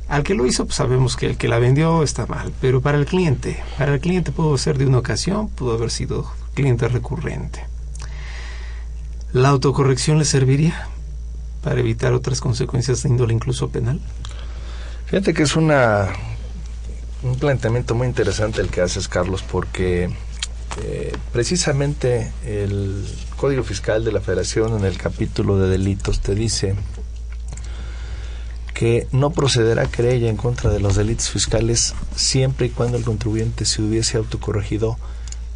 [0.09, 2.97] al que lo hizo, pues sabemos que el que la vendió está mal, pero para
[2.99, 7.66] el cliente, para el cliente pudo ser de una ocasión, pudo haber sido cliente recurrente.
[9.33, 10.88] ¿La autocorrección le serviría
[11.62, 14.01] para evitar otras consecuencias de índole incluso penal?
[15.07, 16.09] Fíjate que es una
[17.23, 20.09] un planteamiento muy interesante el que haces, Carlos, porque
[20.83, 23.05] eh, precisamente el
[23.38, 26.74] Código Fiscal de la Federación en el capítulo de delitos te dice
[28.74, 33.64] que no procederá querella en contra de los delitos fiscales siempre y cuando el contribuyente
[33.64, 34.98] se hubiese autocorregido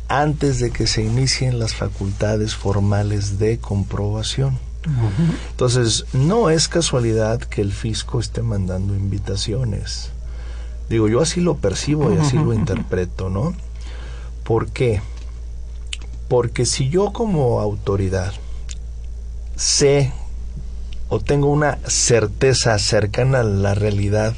[0.07, 4.61] antes de que se inicien las facultades formales de comprobación.
[5.51, 10.11] Entonces, no es casualidad que el fisco esté mandando invitaciones.
[10.89, 13.55] Digo, yo así lo percibo y así lo interpreto, ¿no?
[14.45, 15.01] ¿Por qué?
[16.33, 18.33] Porque si yo como autoridad
[19.55, 20.15] sé
[21.11, 24.33] o tengo una certeza cercana a la realidad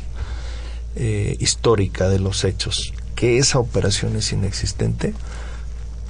[0.96, 5.14] eh, histórica de los hechos, que esa operación es inexistente,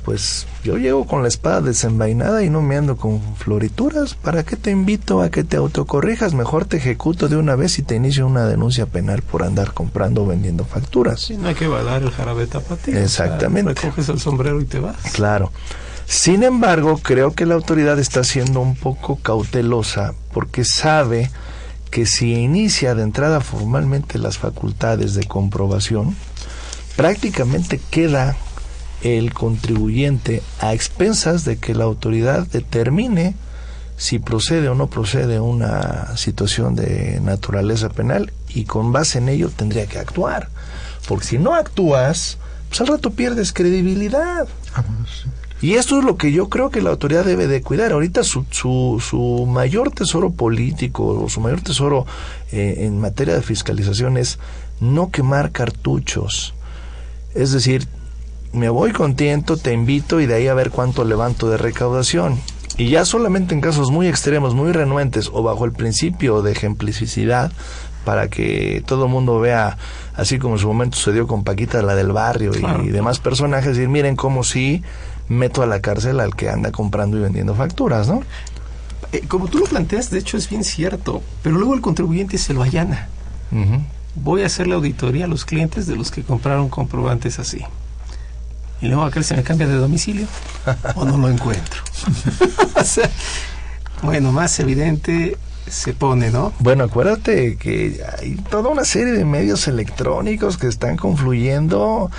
[0.05, 4.15] pues yo llego con la espada desenvainada y no me ando con florituras.
[4.15, 6.35] ¿Para qué te invito a que te autocorrijas?
[6.35, 10.23] Mejor te ejecuto de una vez y te inicio una denuncia penal por andar comprando
[10.23, 11.23] o vendiendo facturas.
[11.23, 12.99] Sí, no hay que balar el jarabe tapatío.
[12.99, 13.73] Exactamente.
[13.73, 14.97] O recoges el sombrero y te vas.
[15.13, 15.53] Claro.
[16.07, 21.31] Sin embargo, creo que la autoridad está siendo un poco cautelosa porque sabe
[21.91, 26.15] que si inicia de entrada formalmente las facultades de comprobación,
[26.97, 28.37] prácticamente queda
[29.05, 33.35] el contribuyente a expensas de que la autoridad determine
[33.97, 39.51] si procede o no procede una situación de naturaleza penal y con base en ello
[39.51, 40.49] tendría que actuar.
[41.07, 42.39] Porque si no actúas,
[42.69, 44.49] pues al rato pierdes credibilidad.
[44.75, 44.83] Ah,
[45.61, 47.93] y esto es lo que yo creo que la autoridad debe de cuidar.
[47.93, 52.07] Ahorita su, su, su mayor tesoro político o su mayor tesoro
[52.53, 54.39] eh, en materia de fiscalización es
[54.81, 56.55] no quemar cartuchos.
[57.35, 57.87] Es decir,
[58.55, 62.39] me voy contento, te invito y de ahí a ver cuánto levanto de recaudación.
[62.77, 67.53] Y ya solamente en casos muy extremos, muy renuentes o bajo el principio de ejemplicidad,
[68.05, 69.79] para que todo el mundo vea,
[70.15, 73.89] así como en su momento sucedió con Paquita, la del barrio y, demás personajes, decir,
[73.89, 74.83] miren cómo sí
[75.29, 78.23] meto a la cárcel al que anda comprando y vendiendo facturas, ¿no?
[79.13, 82.53] Eh, como tú lo planteas, de hecho es bien cierto, pero luego el contribuyente se
[82.55, 83.09] lo allana.
[84.17, 87.65] voy a hacer la auditoría a los clientes de los que compraron comprobantes así.
[88.81, 90.27] Y luego aquel se me cambia de domicilio
[90.95, 91.83] o no lo encuentro.
[92.77, 93.11] o sea,
[94.03, 96.53] bueno, más evidente se pone, ¿no?
[96.59, 102.11] Bueno, acuérdate que hay toda una serie de medios electrónicos que están confluyendo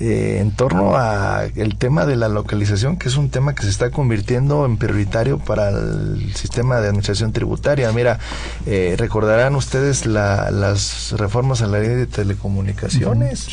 [0.00, 3.68] eh, en torno a el tema de la localización, que es un tema que se
[3.68, 7.92] está convirtiendo en prioritario para el sistema de administración tributaria.
[7.92, 8.18] Mira,
[8.64, 13.48] eh, recordarán ustedes la, las reformas a la ley de telecomunicaciones,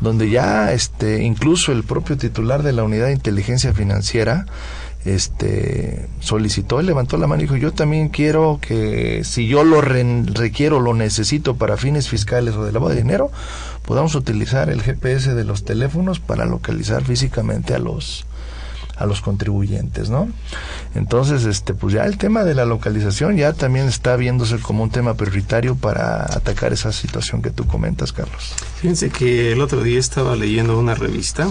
[0.00, 4.46] donde ya este, incluso el propio titular de la unidad de inteligencia financiera
[5.04, 10.80] este solicitó, levantó la mano y dijo, yo también quiero que si yo lo requiero,
[10.80, 13.30] lo necesito para fines fiscales o de lavado de dinero,
[13.84, 18.26] podamos utilizar el GPS de los teléfonos para localizar físicamente a los
[18.96, 20.28] a los contribuyentes, ¿no?
[20.94, 24.90] Entonces, este, pues ya el tema de la localización ya también está viéndose como un
[24.90, 28.52] tema prioritario para atacar esa situación que tú comentas, Carlos.
[28.76, 31.50] Fíjense que el otro día estaba leyendo una revista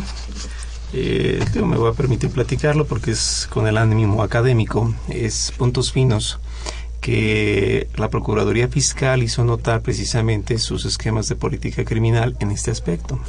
[0.92, 6.40] eh, me voy a permitir platicarlo porque es con el ánimo académico, es puntos finos
[7.02, 13.20] que la Procuraduría Fiscal hizo notar precisamente sus esquemas de política criminal en este aspecto.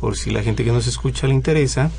[0.00, 1.90] Por si la gente que nos escucha le interesa,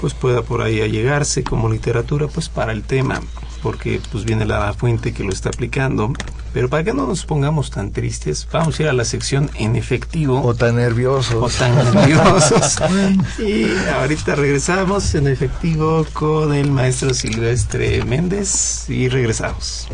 [0.00, 3.20] pues pueda por ahí allegarse como literatura pues para el tema
[3.64, 6.12] porque pues viene la fuente que lo está aplicando.
[6.52, 9.74] Pero para que no nos pongamos tan tristes, vamos a ir a la sección en
[9.74, 10.40] efectivo.
[10.42, 11.34] O tan nerviosos.
[11.34, 12.76] O tan nerviosos.
[13.38, 13.66] y
[13.98, 19.88] ahorita regresamos en efectivo con el maestro Silvestre Méndez y regresamos.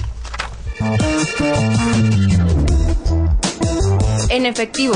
[4.31, 4.95] En efectivo.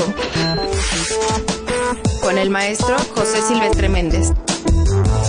[2.21, 4.31] Con el maestro José Silvestre Méndez.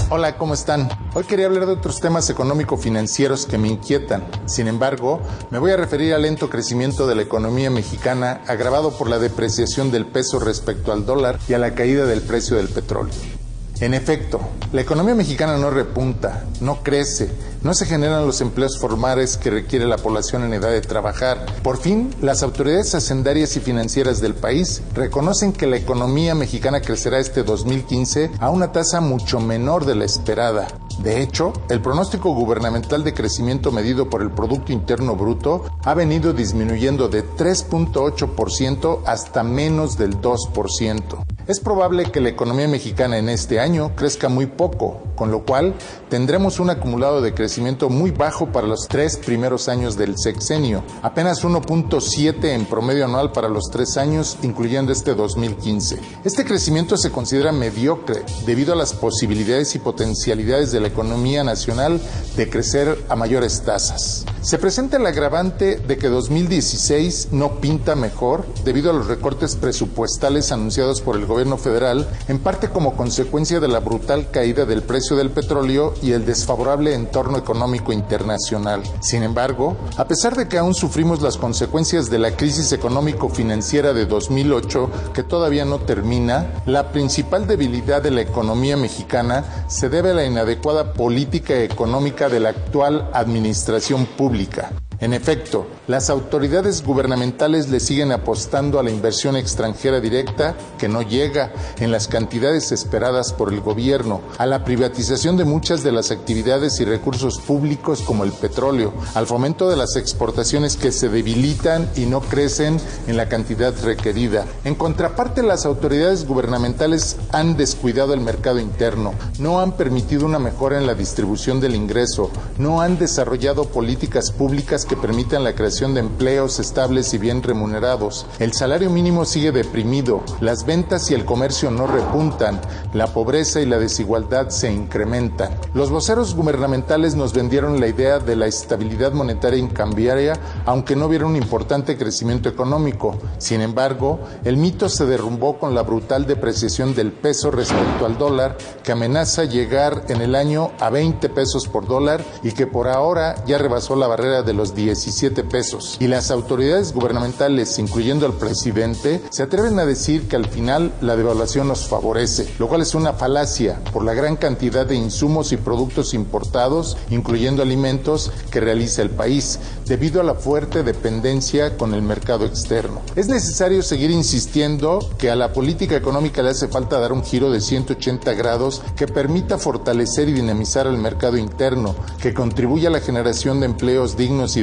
[0.08, 0.88] Hola, ¿cómo están?
[1.14, 4.24] Hoy quería hablar de otros temas económico-financieros que me inquietan.
[4.46, 9.10] Sin embargo, me voy a referir al lento crecimiento de la economía mexicana agravado por
[9.10, 13.35] la depreciación del peso respecto al dólar y a la caída del precio del petróleo.
[13.78, 14.40] En efecto,
[14.72, 17.30] la economía mexicana no repunta, no crece,
[17.62, 21.44] no se generan los empleos formales que requiere la población en edad de trabajar.
[21.62, 27.18] Por fin, las autoridades hacendarias y financieras del país reconocen que la economía mexicana crecerá
[27.18, 30.68] este 2015 a una tasa mucho menor de la esperada.
[31.00, 36.32] De hecho, el pronóstico gubernamental de crecimiento medido por el Producto Interno Bruto ha venido
[36.32, 41.35] disminuyendo de 3.8% hasta menos del 2%.
[41.46, 45.74] Es probable que la economía mexicana en este año crezca muy poco, con lo cual
[46.08, 51.42] tendremos un acumulado de crecimiento muy bajo para los tres primeros años del sexenio, apenas
[51.42, 55.98] 1.7 en promedio anual para los tres años, incluyendo este 2015.
[56.24, 62.00] Este crecimiento se considera mediocre debido a las posibilidades y potencialidades de la economía nacional
[62.36, 64.24] de crecer a mayores tasas.
[64.42, 70.52] Se presenta el agravante de que 2016 no pinta mejor debido a los recortes presupuestales
[70.52, 75.05] anunciados por el gobierno federal, en parte como consecuencia de la brutal caída del precio
[75.14, 78.82] del petróleo y el desfavorable entorno económico internacional.
[79.00, 84.06] Sin embargo, a pesar de que aún sufrimos las consecuencias de la crisis económico-financiera de
[84.06, 90.14] 2008, que todavía no termina, la principal debilidad de la economía mexicana se debe a
[90.14, 94.72] la inadecuada política económica de la actual administración pública.
[94.98, 101.02] En efecto, las autoridades gubernamentales le siguen apostando a la inversión extranjera directa que no
[101.02, 106.10] llega en las cantidades esperadas por el gobierno, a la privatización de muchas de las
[106.10, 111.90] actividades y recursos públicos como el petróleo, al fomento de las exportaciones que se debilitan
[111.94, 114.46] y no crecen en la cantidad requerida.
[114.64, 120.78] En contraparte, las autoridades gubernamentales han descuidado el mercado interno, no han permitido una mejora
[120.78, 126.00] en la distribución del ingreso, no han desarrollado políticas públicas que permitan la creación de
[126.00, 128.26] empleos estables y bien remunerados.
[128.38, 132.60] El salario mínimo sigue deprimido, las ventas y el comercio no repuntan,
[132.94, 135.50] la pobreza y la desigualdad se incrementan.
[135.74, 141.06] Los voceros gubernamentales nos vendieron la idea de la estabilidad monetaria y cambiaria, aunque no
[141.06, 143.16] hubiera un importante crecimiento económico.
[143.38, 148.56] Sin embargo, el mito se derrumbó con la brutal depreciación del peso respecto al dólar,
[148.82, 153.34] que amenaza llegar en el año a 20 pesos por dólar y que por ahora
[153.46, 155.96] ya rebasó la barrera de los 17 pesos.
[155.98, 161.16] Y las autoridades gubernamentales, incluyendo al presidente, se atreven a decir que al final la
[161.16, 165.56] devaluación nos favorece, lo cual es una falacia por la gran cantidad de insumos y
[165.56, 172.02] productos importados, incluyendo alimentos, que realiza el país, debido a la fuerte dependencia con el
[172.02, 173.00] mercado externo.
[173.16, 177.50] Es necesario seguir insistiendo que a la política económica le hace falta dar un giro
[177.50, 183.00] de 180 grados que permita fortalecer y dinamizar el mercado interno, que contribuya a la
[183.00, 184.62] generación de empleos dignos y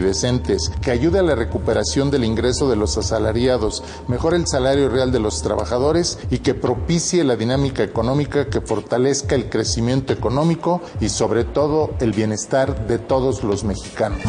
[0.82, 5.20] que ayude a la recuperación del ingreso de los asalariados, mejore el salario real de
[5.20, 11.44] los trabajadores y que propicie la dinámica económica que fortalezca el crecimiento económico y sobre
[11.44, 14.20] todo el bienestar de todos los mexicanos.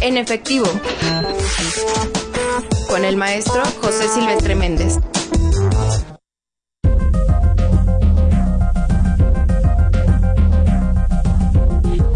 [0.00, 0.66] En efectivo,
[2.88, 4.98] con el maestro José Silvestre Méndez.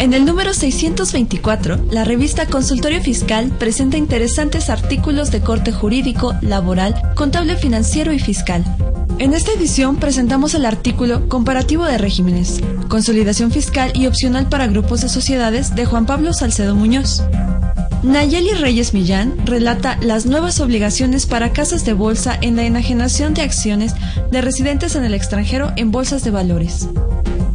[0.04, 6.94] En el número 624, la revista Consultorio Fiscal presenta interesantes artículos de corte jurídico, laboral,
[7.14, 8.62] contable financiero y fiscal.
[9.18, 15.00] En esta edición presentamos el artículo Comparativo de regímenes, consolidación fiscal y opcional para grupos
[15.00, 17.22] de sociedades de Juan Pablo Salcedo Muñoz.
[18.02, 23.40] Nayeli Reyes Millán relata las nuevas obligaciones para casas de bolsa en la enajenación de
[23.40, 23.94] acciones
[24.30, 26.90] de residentes en el extranjero en bolsas de valores.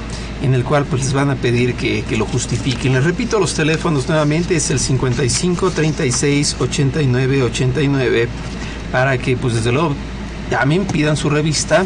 [0.42, 2.94] en el cual pues les van a pedir que, que lo justifiquen.
[2.94, 8.28] Les repito los teléfonos nuevamente, es el 55 36 89 89,
[8.90, 9.94] para que pues desde luego
[10.50, 11.84] llamen, pidan su revista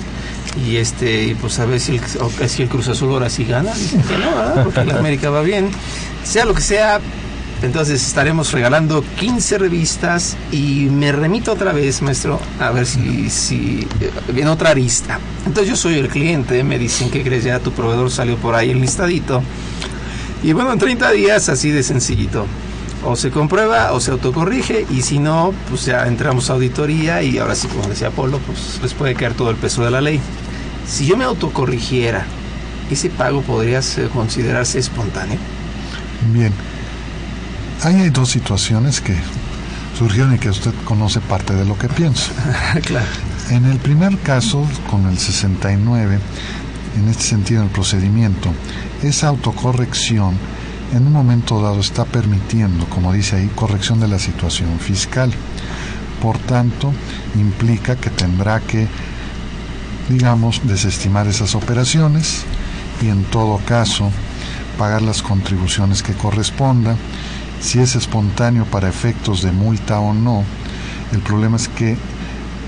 [0.66, 4.02] y este pues a ver si el, si el Cruz Azul ahora sí gana dicen
[4.02, 4.64] que no ¿verdad?
[4.64, 5.70] porque la América va bien
[6.24, 7.00] sea lo que sea
[7.62, 13.86] entonces estaremos regalando 15 revistas y me remito otra vez maestro a ver si si
[14.32, 15.18] viene otra arista.
[15.46, 18.70] Entonces yo soy el cliente me dicen que crees ya tu proveedor salió por ahí
[18.70, 19.42] el listadito
[20.42, 22.46] y bueno en 30 días así de sencillito.
[23.02, 27.38] O se comprueba o se autocorrige y si no, pues ya entramos a auditoría y
[27.38, 30.20] ahora sí, como decía Polo, pues les puede caer todo el peso de la ley.
[30.86, 32.26] Si yo me autocorrigiera,
[32.90, 33.80] ¿ese pago podría
[34.12, 35.38] considerarse espontáneo?
[36.34, 36.52] Bien,
[37.82, 39.14] ahí hay dos situaciones que
[39.98, 42.32] surgieron y que usted conoce parte de lo que pienso.
[42.84, 43.06] claro.
[43.50, 46.18] En el primer caso, con el 69,
[46.96, 48.52] en este sentido, el procedimiento,
[49.02, 50.34] esa autocorrección
[50.92, 55.32] en un momento dado está permitiendo, como dice ahí, corrección de la situación fiscal.
[56.20, 56.92] Por tanto,
[57.36, 58.88] implica que tendrá que,
[60.08, 62.44] digamos, desestimar esas operaciones
[63.00, 64.10] y en todo caso
[64.78, 66.96] pagar las contribuciones que correspondan.
[67.60, 70.44] Si es espontáneo para efectos de multa o no,
[71.12, 71.96] el problema es que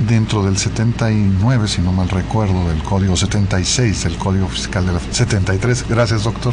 [0.06, 5.00] dentro del 79, si no mal recuerdo, del código 76, del código fiscal de la
[5.00, 6.52] 73, gracias doctor,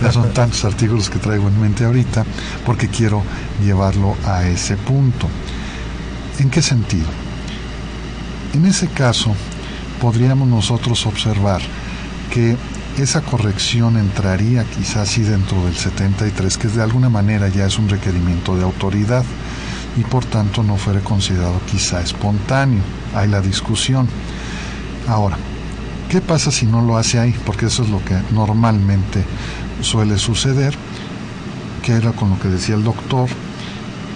[0.00, 2.24] ya son tantos artículos que traigo en mente ahorita,
[2.64, 3.22] porque quiero
[3.62, 5.28] llevarlo a ese punto.
[6.38, 7.06] ¿En qué sentido?
[8.54, 9.34] En ese caso,
[10.00, 11.60] podríamos nosotros observar
[12.32, 12.56] que
[13.02, 17.88] esa corrección entraría quizás sí dentro del 73, que de alguna manera ya es un
[17.88, 19.24] requerimiento de autoridad
[19.96, 22.80] y por tanto no fuera considerado quizá espontáneo.
[23.14, 24.08] Hay la discusión.
[25.08, 25.36] Ahora,
[26.08, 27.34] ¿qué pasa si no lo hace ahí?
[27.44, 29.24] Porque eso es lo que normalmente
[29.82, 30.74] suele suceder,
[31.82, 33.28] que era con lo que decía el doctor.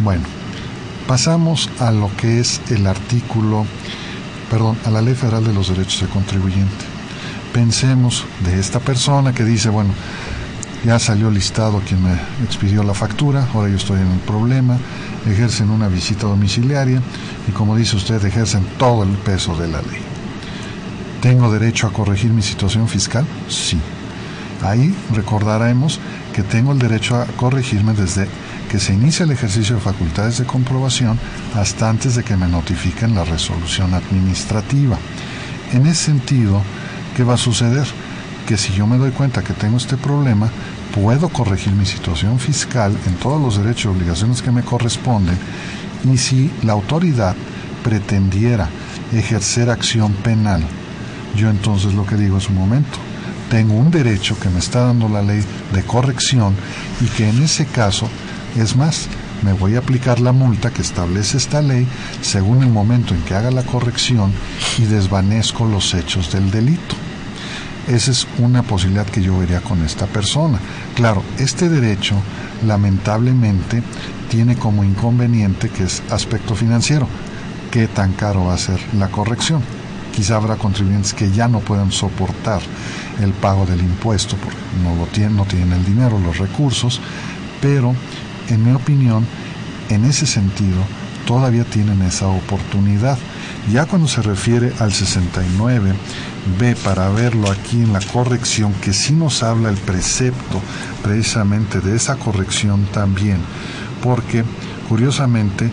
[0.03, 0.24] Bueno,
[1.07, 3.66] pasamos a lo que es el artículo,
[4.51, 6.89] perdón, a la Ley Federal de los Derechos del Contribuyente.
[7.53, 9.92] Pensemos de esta persona que dice, bueno,
[10.84, 14.78] ya salió listado quien me expidió la factura, ahora yo estoy en un problema,
[15.26, 17.03] ejercen una visita domiciliaria
[17.48, 20.01] y como dice usted, ejercen todo el peso de la ley.
[21.20, 23.26] ¿Tengo derecho a corregir mi situación fiscal?
[23.48, 23.78] Sí.
[24.62, 25.98] Ahí recordaremos
[26.34, 28.26] que tengo el derecho a corregirme desde
[28.70, 31.18] que se inicia el ejercicio de facultades de comprobación
[31.57, 34.96] hasta antes de que me notifiquen la resolución administrativa.
[35.72, 36.62] En ese sentido,
[37.20, 37.86] ¿qué va a suceder?
[38.46, 40.48] Que si yo me doy cuenta que tengo este problema,
[40.94, 45.36] puedo corregir mi situación fiscal en todos los derechos y obligaciones que me corresponden
[46.10, 47.36] y si la autoridad
[47.84, 48.70] pretendiera
[49.12, 50.62] ejercer acción penal,
[51.36, 52.96] yo entonces lo que digo es un momento,
[53.50, 55.44] tengo un derecho que me está dando la ley
[55.74, 56.54] de corrección
[57.02, 58.08] y que en ese caso,
[58.56, 59.08] es más,
[59.42, 61.86] me voy a aplicar la multa que establece esta ley
[62.22, 64.32] según el momento en que haga la corrección
[64.78, 66.96] y desvanezco los hechos del delito.
[67.89, 70.59] Esa es una posibilidad que yo vería con esta persona.
[70.95, 72.16] Claro, este derecho
[72.66, 73.83] lamentablemente
[74.28, 77.09] tiene como inconveniente que es aspecto financiero.
[77.70, 79.62] ¿Qué tan caro va a ser la corrección?
[80.14, 82.61] Quizá habrá contribuyentes que ya no puedan soportar
[83.20, 87.01] el pago del impuesto porque no tienen, tienen el dinero, los recursos,
[87.61, 87.95] pero
[88.49, 89.24] en mi opinión,
[89.89, 90.83] en ese sentido,
[91.26, 93.18] todavía tienen esa oportunidad.
[93.68, 95.92] Ya cuando se refiere al 69,
[96.58, 100.61] ve para verlo aquí en la corrección, que sí nos habla el precepto
[101.02, 103.38] precisamente de esa corrección también,
[104.02, 104.44] porque
[104.88, 105.70] curiosamente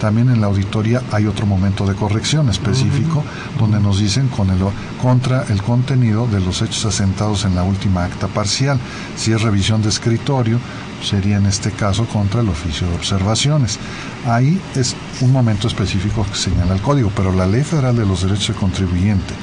[0.00, 3.22] también en la auditoría hay otro momento de corrección específico
[3.58, 4.58] donde nos dicen con el,
[5.00, 8.80] contra el contenido de los hechos asentados en la última acta parcial.
[9.16, 10.58] Si es revisión de escritorio,
[11.04, 13.78] sería en este caso contra el oficio de observaciones.
[14.26, 18.22] Ahí es un momento específico que señala el código, pero la Ley Federal de los
[18.22, 19.34] Derechos del Contribuyente,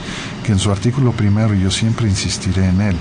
[0.44, 2.96] que en su artículo primero, y yo siempre insistiré en él,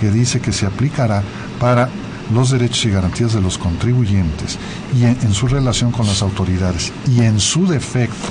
[0.00, 1.22] que dice que se aplicará
[1.60, 1.88] para
[2.32, 4.58] los derechos y garantías de los contribuyentes
[4.94, 8.28] y en, su relación con las autoridades y en su defecto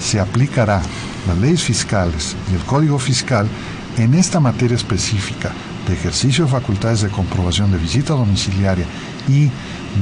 [0.00, 0.82] se aplicará
[1.26, 3.48] las leyes fiscales y el código fiscal
[3.98, 5.52] en esta materia específica
[5.86, 8.86] de ejercicio de facultades de comprobación de visita domiciliaria
[9.28, 9.50] y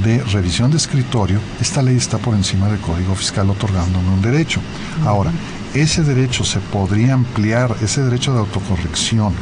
[0.03, 4.61] de revisión de escritorio, esta ley está por encima del Código Fiscal otorgándome un derecho.
[5.07, 5.31] Ahora,
[5.73, 9.35] ese derecho se podría ampliar, ese derecho de autocorrección,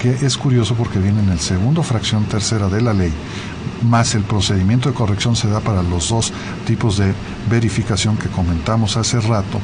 [0.00, 3.12] que es curioso porque viene en el segundo fracción tercera de la ley,
[3.82, 6.32] más el procedimiento de corrección se da para los dos
[6.66, 7.12] tipos de
[7.48, 9.60] verificación que comentamos hace rato,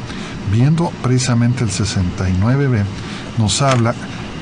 [0.50, 2.84] viendo precisamente el 69B,
[3.38, 3.94] nos habla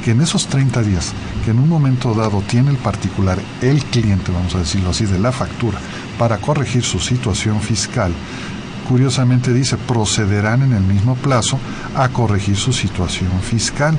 [0.05, 1.13] que en esos 30 días,
[1.45, 5.19] que en un momento dado tiene el particular, el cliente, vamos a decirlo así, de
[5.19, 5.79] la factura,
[6.19, 8.13] para corregir su situación fiscal,
[8.89, 11.59] curiosamente dice, procederán en el mismo plazo
[11.95, 13.97] a corregir su situación fiscal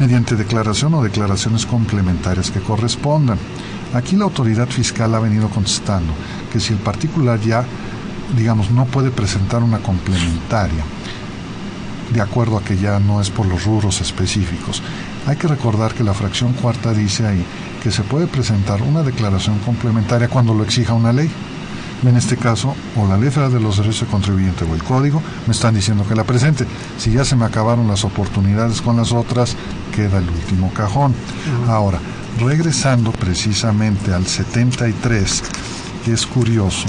[0.00, 3.38] mediante declaración o declaraciones complementarias que correspondan.
[3.92, 6.14] Aquí la autoridad fiscal ha venido contestando
[6.50, 7.64] que si el particular ya,
[8.34, 10.82] digamos, no puede presentar una complementaria,
[12.14, 14.82] de acuerdo a que ya no es por los rubros específicos.
[15.26, 17.44] Hay que recordar que la fracción cuarta dice ahí
[17.82, 21.30] que se puede presentar una declaración complementaria cuando lo exija una ley.
[22.02, 25.52] En este caso, o la letra de los derechos de contribuyente o el código me
[25.52, 26.66] están diciendo que la presente.
[26.96, 29.54] Si ya se me acabaron las oportunidades con las otras,
[29.94, 31.14] queda el último cajón.
[31.68, 31.98] Ahora,
[32.38, 35.42] regresando precisamente al 73,
[36.04, 36.86] que es curioso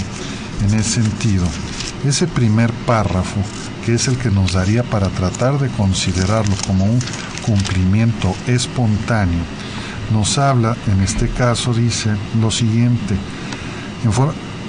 [0.66, 1.46] en ese sentido,
[2.06, 3.42] ese primer párrafo
[3.86, 7.00] que es el que nos daría para tratar de considerarlo como un
[7.46, 9.42] cumplimiento espontáneo,
[10.14, 13.16] nos habla, en este caso dice lo siguiente,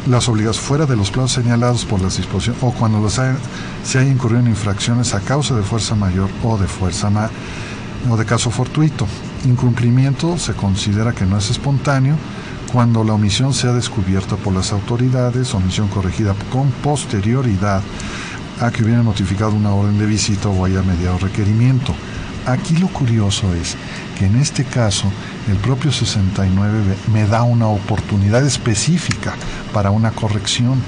[0.06, 4.10] las obligaciones fuera de los plazos señalados por las disposiciones o cuando los se haya
[4.10, 7.30] incurrido en infracciones a causa de fuerza mayor o de fuerza ma,
[8.10, 9.06] o de caso fortuito.
[9.44, 12.16] Incumplimiento se considera que no es espontáneo
[12.72, 17.82] cuando la omisión sea descubierta por las autoridades, omisión corregida con posterioridad
[18.60, 21.94] a que hubiera notificado una orden de visita o haya mediado requerimiento.
[22.46, 23.76] Aquí lo curioso es
[24.18, 25.04] que en este caso
[25.48, 29.34] el propio 69 me da una oportunidad específica
[29.72, 30.82] para una corrección.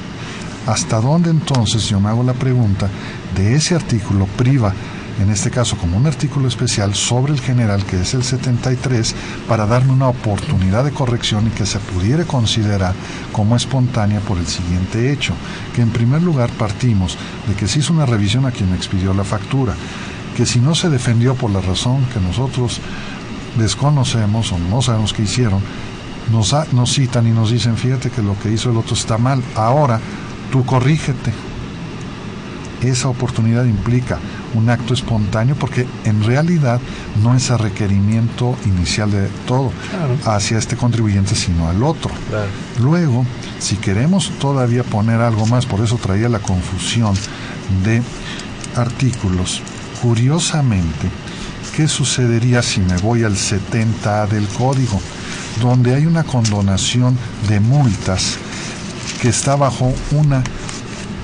[0.67, 2.89] ¿Hasta dónde entonces yo me hago la pregunta
[3.37, 4.75] de ese artículo priva,
[5.21, 9.15] en este caso como un artículo especial sobre el general que es el 73,
[9.47, 12.95] para darme una oportunidad de corrección y que se pudiera considerar
[13.31, 15.35] como espontánea por el siguiente hecho,
[15.73, 19.23] que en primer lugar partimos de que se hizo una revisión a quien expidió la
[19.23, 19.75] factura,
[20.37, 22.81] que si no se defendió por la razón que nosotros
[23.57, 25.61] desconocemos o no sabemos qué hicieron,
[26.33, 29.43] nos, nos citan y nos dicen, fíjate que lo que hizo el otro está mal,
[29.55, 30.01] ahora
[30.51, 31.33] tú corrígete.
[32.83, 34.19] Esa oportunidad implica
[34.55, 36.81] un acto espontáneo porque en realidad
[37.23, 39.73] no es a requerimiento inicial de todo
[40.27, 42.11] hacia este contribuyente, sino al otro.
[42.81, 43.25] Luego,
[43.59, 47.15] si queremos todavía poner algo más, por eso traía la confusión
[47.85, 48.03] de
[48.77, 49.63] artículos,
[50.05, 51.09] curiosamente,
[51.75, 55.01] ¿Qué sucedería si me voy al 70A del código,
[55.61, 58.37] donde hay una condonación de multas
[59.21, 60.45] que está bajo una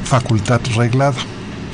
[0.02, 1.14] facultad reglada?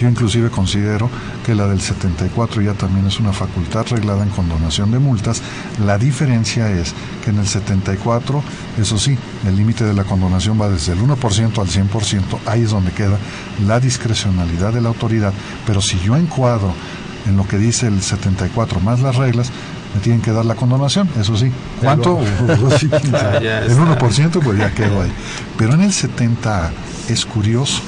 [0.01, 1.09] Yo inclusive considero
[1.45, 5.41] que la del 74 ya también es una facultad reglada en condonación de multas.
[5.85, 6.95] La diferencia es
[7.25, 8.43] que en el 74,
[8.79, 9.17] eso sí,
[9.47, 13.17] el límite de la condonación va desde el 1% al 100%, ahí es donde queda
[13.67, 15.33] la discrecionalidad de la autoridad,
[15.67, 16.75] pero si yo encuadro
[17.27, 19.51] en lo que dice el 74 más las reglas,
[19.95, 21.51] me tienen que dar la condonación, eso sí.
[21.81, 22.21] ¿Cuánto?
[22.79, 25.13] Sí, el 1% pues ya quedó ahí.
[25.57, 26.71] Pero en el 70
[27.09, 27.81] es curioso,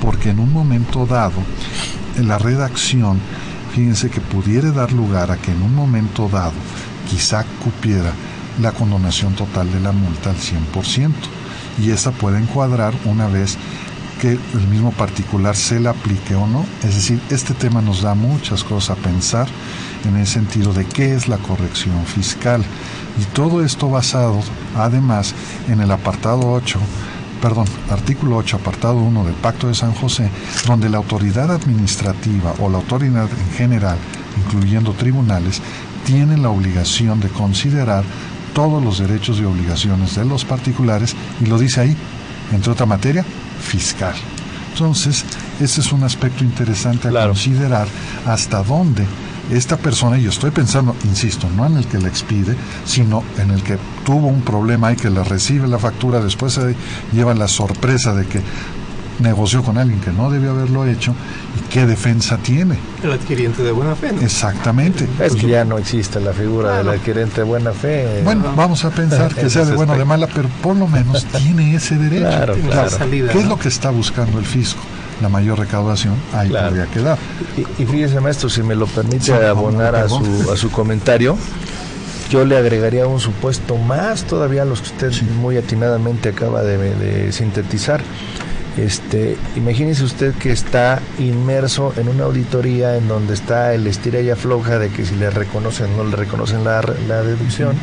[0.00, 1.42] porque en un momento dado,
[2.16, 3.20] en la redacción,
[3.74, 6.52] fíjense que pudiera dar lugar a que en un momento dado
[7.08, 8.12] quizá cupiera
[8.60, 11.12] la condonación total de la multa al 100%.
[11.78, 13.56] Y esta puede encuadrar una vez
[14.20, 16.66] que el mismo particular se la aplique o no.
[16.82, 19.48] Es decir, este tema nos da muchas cosas a pensar
[20.04, 22.62] en el sentido de qué es la corrección fiscal.
[23.18, 24.40] Y todo esto basado,
[24.76, 25.34] además,
[25.68, 26.78] en el apartado 8
[27.40, 30.28] perdón, artículo 8, apartado 1 del Pacto de San José,
[30.66, 33.98] donde la autoridad administrativa o la autoridad en general,
[34.44, 35.60] incluyendo tribunales,
[36.04, 38.04] tienen la obligación de considerar
[38.54, 41.96] todos los derechos y obligaciones de los particulares, y lo dice ahí,
[42.52, 43.24] entre otra materia,
[43.60, 44.14] fiscal.
[44.72, 45.24] Entonces,
[45.60, 47.86] ese es un aspecto interesante a considerar
[48.26, 49.04] hasta dónde
[49.50, 53.50] esta persona, y yo estoy pensando, insisto, no en el que le expide, sino en
[53.50, 56.74] el que tuvo un problema y que le recibe la factura, después se
[57.12, 58.40] lleva la sorpresa de que
[59.20, 61.14] negoció con alguien que no debió haberlo hecho
[61.58, 62.76] y qué defensa tiene.
[63.02, 64.12] El adquiriente de buena fe.
[64.12, 64.22] ¿no?
[64.22, 65.06] Exactamente.
[65.20, 68.22] Es que ya no existe la figura del adquiriente de buena fe.
[68.24, 71.24] Bueno, vamos a pensar que sea de buena o de mala, pero por lo menos
[71.26, 72.26] tiene ese derecho.
[72.26, 72.86] Claro, claro.
[72.88, 74.80] esa salida, ¿Qué es lo que está buscando el fisco?
[75.20, 76.68] La mayor recaudación, ahí Claro.
[76.68, 77.18] podría quedar.
[77.56, 81.36] Y, y fíjese, maestro, si me lo permite Sí, abonar a su, a su comentario,
[82.30, 86.78] yo le agregaría un supuesto más todavía a los que usted muy atinadamente acaba de,
[86.94, 88.00] de sintetizar.
[88.76, 94.30] Este, imagínese usted que está inmerso en una auditoría en donde está el estira y
[94.30, 97.74] afloja de que si le reconocen o no le reconocen la, la deducción.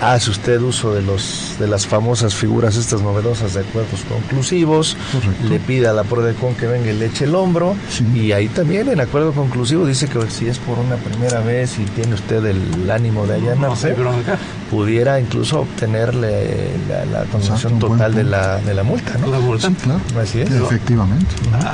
[0.00, 5.48] Hace usted uso de los de las famosas figuras estas novedosas de acuerdos conclusivos, Correcto.
[5.48, 7.74] le pide a la PRODECON que venga y le eche el hombro
[8.14, 11.84] y ahí también en acuerdo conclusivo dice que si es por una primera vez y
[11.84, 14.38] tiene usted el ánimo de No allanarse, hay bronca.
[14.70, 19.26] pudiera incluso obtenerle la, la buen total de la, de la multa, ¿no?
[19.26, 19.68] La multa.
[19.68, 20.00] Sí, claro.
[20.22, 20.50] Así es.
[20.52, 21.26] Efectivamente.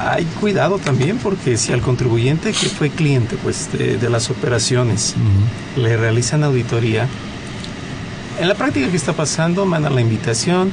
[0.09, 5.15] Hay cuidado también porque si al contribuyente que fue cliente pues de, de las operaciones
[5.77, 7.07] le realizan auditoría,
[8.41, 10.71] en la práctica que está pasando mandan la invitación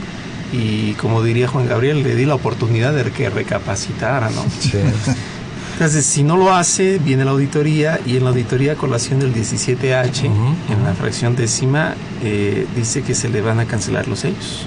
[0.54, 4.44] y como diría Juan Gabriel le di la oportunidad de que recapacitara, ¿no?
[4.60, 4.74] Sí.
[5.74, 10.26] Entonces, si no lo hace, viene la auditoría y en la auditoría colación del 17H,
[10.26, 14.66] en la fracción décima, eh, dice que se le van a cancelar los sellos.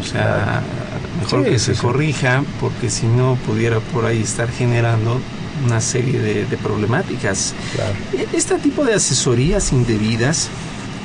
[0.00, 0.62] O sea,
[1.20, 1.80] mejor Sí, que se sí.
[1.80, 5.20] corrija porque si no pudiera por ahí estar generando
[5.64, 7.54] una serie de, de problemáticas.
[7.76, 7.92] Claro.
[8.12, 10.48] E- Este tipo de asesorías indebidas,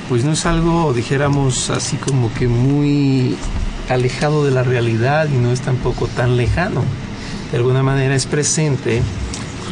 [0.10, 3.36] pues no es algo, dijéramos, así como que muy
[3.90, 6.84] alejado de la realidad y no es tampoco tan lejano.
[7.52, 9.02] De alguna manera es presente.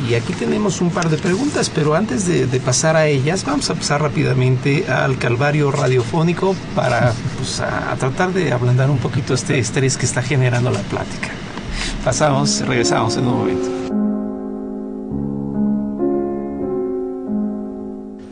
[0.09, 3.75] Y aquí tenemos un par de preguntas, pero antes de, pasar a ellas, vamos a
[3.75, 9.95] pasar rápidamente al calvario radiofónico para pues, a tratar de ablandar un poquito este estrés
[9.97, 11.29] que está generando la plática.
[12.03, 13.85] Pasamos, regresamos en un momento.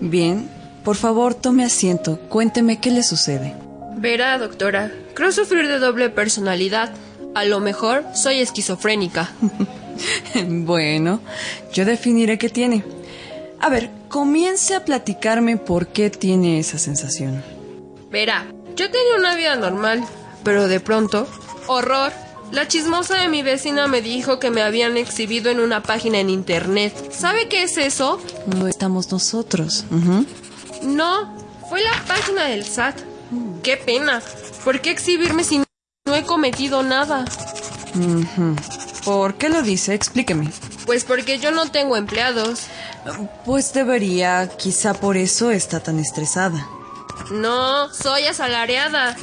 [0.02, 0.50] Bien,
[0.84, 2.20] por favor tome asiento.
[2.30, 3.56] Cuénteme qué le sucede.
[3.96, 6.94] Verá, doctora, creo sufrir de doble personalidad.
[7.36, 9.32] A lo mejor soy esquizofrénica.
[10.48, 11.22] bueno,
[11.74, 12.84] yo definiré qué tiene.
[13.60, 17.42] A ver, comience a platicarme por qué tiene esa sensación.
[18.12, 20.04] Verá, yo tenía una vida normal,
[20.44, 21.28] pero de pronto,
[21.68, 22.12] horror.
[22.52, 26.30] La chismosa de mi vecina me dijo que me habían exhibido en una página en
[26.30, 26.94] internet.
[27.12, 28.22] ¿Sabe qué es eso?
[28.46, 29.86] No estamos nosotros.
[29.90, 30.26] Ujú.
[30.84, 31.34] No,
[31.70, 33.00] fue la página del SAT.
[33.64, 34.22] Qué pena.
[34.64, 37.26] ¿Por qué exhibirme si no he cometido nada?
[39.04, 39.94] ¿Por qué lo dice?
[39.94, 40.50] Explíqueme.
[40.86, 42.62] Pues porque yo no tengo empleados.
[43.46, 46.68] Pues debería, quizá por eso está tan estresada.
[47.32, 49.16] No, soy asalariada.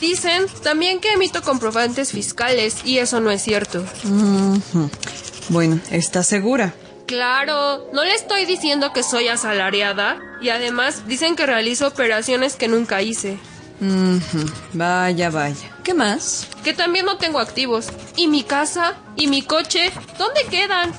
[0.00, 3.84] Dicen también que emito comprobantes fiscales y eso no es cierto.
[5.48, 6.74] Bueno, ¿está segura?
[7.06, 12.68] Claro, no le estoy diciendo que soy asalariada y además dicen que realizo operaciones que
[12.68, 13.38] nunca hice.
[13.80, 14.50] Ujú.
[14.72, 15.70] Vaya, vaya.
[15.84, 16.48] ¿Qué más?
[16.64, 17.88] Que también no tengo activos.
[18.16, 18.94] ¿Y mi casa?
[19.16, 19.92] ¿Y mi coche?
[20.18, 20.92] ¿Dónde quedan?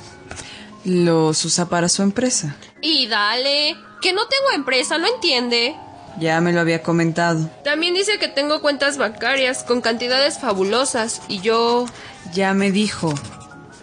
[0.84, 2.56] Los usa para su empresa.
[2.80, 5.76] Y dale, que no tengo empresa, ¿no entiende?
[6.18, 7.50] Ya me lo había comentado.
[7.64, 11.86] También dice que tengo cuentas bancarias con cantidades fabulosas y yo...
[12.32, 13.14] Ya me dijo,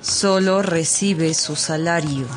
[0.05, 2.27] solo recibe su salario.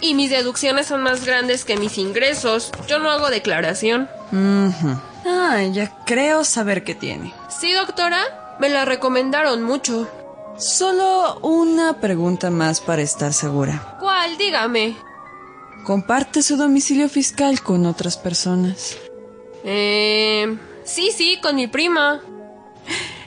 [0.00, 2.70] Y mis deducciones son más grandes que mis ingresos.
[2.86, 4.08] Yo no hago declaración.
[5.26, 7.34] Ah, ya creo saber qué tiene.
[7.48, 10.08] Sí, doctora, me la recomendaron mucho.
[10.58, 13.96] Solo una pregunta más para estar segura.
[14.00, 14.36] ¿Cuál?
[14.36, 14.96] Dígame.
[15.84, 18.96] ¿Comparte su domicilio fiscal con otras personas?
[19.64, 20.56] Eh...
[20.84, 22.22] Sí, sí, con mi prima.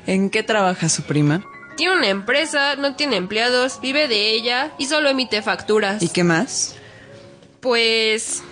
[0.08, 1.44] ¿En qué trabaja su prima?
[1.78, 6.02] Tiene una empresa, no tiene empleados, vive de ella y solo emite facturas.
[6.02, 6.76] ¿Y qué más?
[7.60, 8.44] Pues...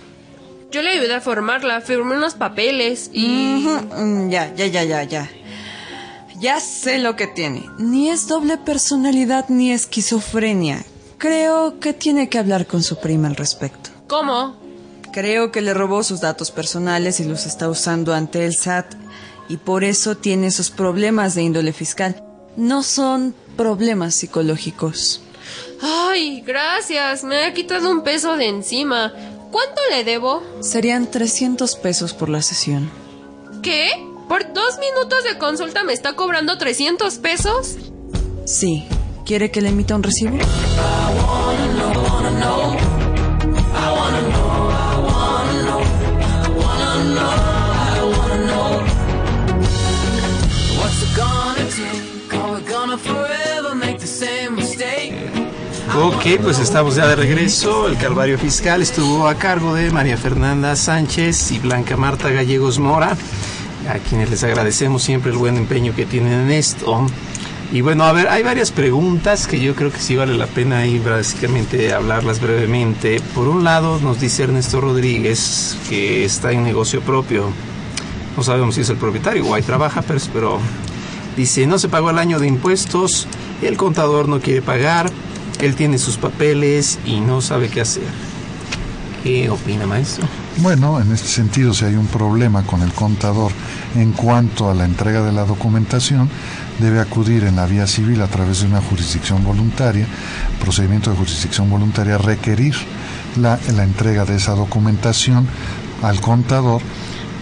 [0.70, 3.66] Yo le ayudé a formarla, firmé unos papeles y...
[3.66, 5.28] Mm, ya, ya, ya, ya, ya.
[6.38, 7.68] Ya sé lo que tiene.
[7.78, 10.84] Ni es doble personalidad ni esquizofrenia.
[11.18, 13.90] Creo que tiene que hablar con su prima al respecto.
[14.06, 14.56] ¿Cómo?
[15.12, 18.94] Creo que le robó sus datos personales y los está usando ante el SAT
[19.48, 22.22] y por eso tiene esos problemas de índole fiscal.
[22.60, 25.22] No son problemas psicológicos.
[25.80, 27.24] Ay, gracias.
[27.24, 29.14] Me ha quitado un peso de encima.
[29.50, 30.42] ¿Cuánto le debo?
[30.60, 32.90] Serían 300 pesos por la sesión.
[33.62, 33.88] ¿Qué?
[34.28, 37.76] ¿Por dos minutos de consulta me está cobrando 300 pesos?
[38.44, 38.86] Sí.
[39.24, 40.36] ¿Quiere que le emita un recibo?
[56.02, 57.86] Ok, pues estamos ya de regreso.
[57.86, 63.14] El Calvario Fiscal estuvo a cargo de María Fernanda Sánchez y Blanca Marta Gallegos Mora,
[63.86, 67.06] a quienes les agradecemos siempre el buen empeño que tienen en esto.
[67.70, 70.78] Y bueno, a ver, hay varias preguntas que yo creo que sí vale la pena
[70.78, 73.20] ahí básicamente hablarlas brevemente.
[73.34, 77.44] Por un lado, nos dice Ernesto Rodríguez que está en negocio propio.
[78.38, 80.60] No sabemos si es el propietario o ahí trabaja, pero
[81.36, 83.26] dice, no se pagó el año de impuestos,
[83.60, 85.10] el contador no quiere pagar,
[85.62, 88.04] él tiene sus papeles y no sabe qué hacer.
[89.22, 90.26] ¿Qué opina, maestro?
[90.58, 93.52] Bueno, en este sentido, si hay un problema con el contador
[93.94, 96.30] en cuanto a la entrega de la documentación,
[96.78, 100.06] debe acudir en la vía civil a través de una jurisdicción voluntaria,
[100.62, 102.74] procedimiento de jurisdicción voluntaria, requerir
[103.36, 105.46] la, la entrega de esa documentación
[106.02, 106.80] al contador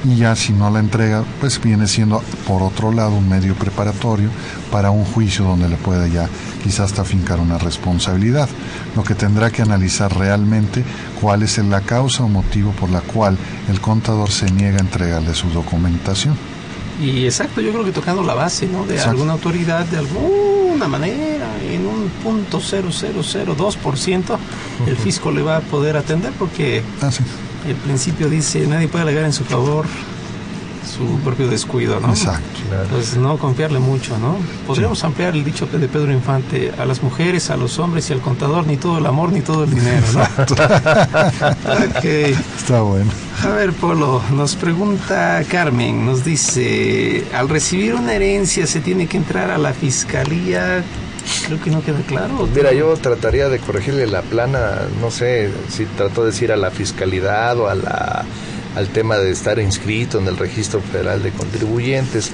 [0.04, 4.30] y ya si no la entrega, pues viene siendo por otro lado un medio preparatorio
[4.70, 6.28] para un juicio donde le pueda ya
[6.62, 8.48] quizás hasta fincar una responsabilidad.
[8.94, 10.84] Lo que tendrá que analizar realmente
[11.20, 13.36] cuál es la causa o motivo por la cual
[13.68, 16.36] el contador se niega a entregarle su documentación.
[17.00, 18.84] Y exacto, yo creo que tocando la base, ¿no?
[18.84, 19.12] De exacto.
[19.12, 24.38] alguna autoridad, de alguna manera, en un punto 0002%,
[24.86, 27.22] el fisco le va a poder atender porque ah, sí.
[27.66, 29.86] El principio dice nadie puede alegar en su favor
[30.98, 32.08] su propio descuido, ¿no?
[32.08, 32.60] Exacto.
[32.90, 34.36] Pues no confiarle mucho, ¿no?
[34.66, 35.06] Podríamos sí.
[35.06, 38.66] ampliar el dicho de Pedro Infante a las mujeres, a los hombres y al contador,
[38.66, 40.22] ni todo el amor ni todo el dinero, ¿no?
[41.98, 42.36] okay.
[42.56, 43.10] Está bueno.
[43.44, 49.18] A ver, Polo, nos pregunta Carmen, nos dice, al recibir una herencia se tiene que
[49.18, 50.82] entrar a la fiscalía.
[51.46, 52.48] Creo que no queda claro.
[52.54, 56.70] Mira, yo trataría de corregirle la plana, no sé si trató de decir a la
[56.70, 58.24] fiscalidad o a la
[58.76, 62.30] al tema de estar inscrito en el registro federal de contribuyentes.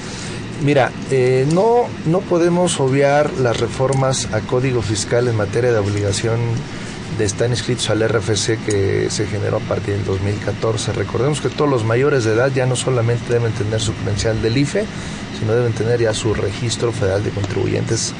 [0.63, 6.39] Mira, eh, no, no podemos obviar las reformas a código fiscal en materia de obligación
[7.19, 10.93] de estar inscritos al RFC que se generó a partir del 2014.
[10.93, 14.57] Recordemos que todos los mayores de edad ya no solamente deben tener su credencial del
[14.57, 14.85] IFE,
[15.39, 18.13] sino deben tener ya su registro federal de contribuyentes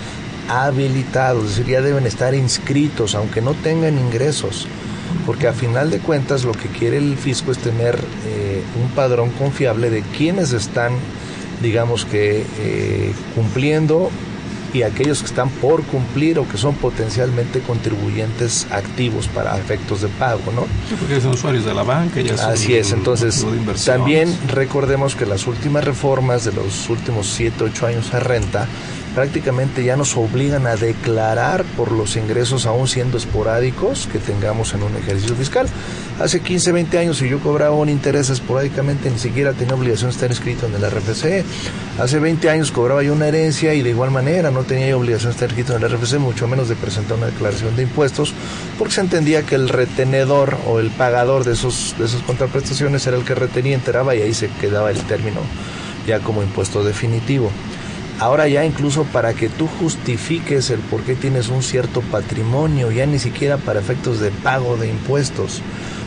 [0.49, 4.67] habilitado, es decir, ya deben estar inscritos, aunque no tengan ingresos
[5.27, 9.31] porque a final de cuentas lo que quiere el fisco es tener eh, un padrón
[9.31, 10.93] confiable de quienes están,
[11.63, 14.11] digamos que, eh, cumpliendo
[14.75, 20.09] y aquellos que están por cumplir o que son potencialmente contribuyentes activos para efectos de
[20.09, 20.63] pago, ¿no?
[20.89, 22.21] Sí, porque son usuarios de la banca.
[22.21, 23.47] Ya son Así es, entonces
[23.87, 28.67] también recordemos que las últimas reformas de los últimos 7, 8 años a renta
[29.15, 34.83] prácticamente ya nos obligan a declarar por los ingresos aún siendo esporádicos que tengamos en
[34.83, 35.69] un ejercicio fiscal.
[36.21, 40.15] Hace 15, 20 años si yo cobraba un interés esporádicamente ni siquiera tenía obligación de
[40.15, 41.45] estar inscrito en el RFC.
[41.99, 45.35] Hace 20 años cobraba yo una herencia y de igual manera no tenía obligación de
[45.35, 48.35] estar inscrito en el RFC, mucho menos de presentar una declaración de impuestos,
[48.79, 53.17] porque se entendía que el retenedor o el pagador de, esos, de esas contraprestaciones era
[53.17, 55.41] el que retenía, enteraba y ahí se quedaba el término
[56.07, 57.51] ya como impuesto definitivo.
[58.21, 63.07] Ahora ya incluso para que tú justifiques el por qué tienes un cierto patrimonio, ya
[63.07, 65.63] ni siquiera para efectos de pago de impuestos,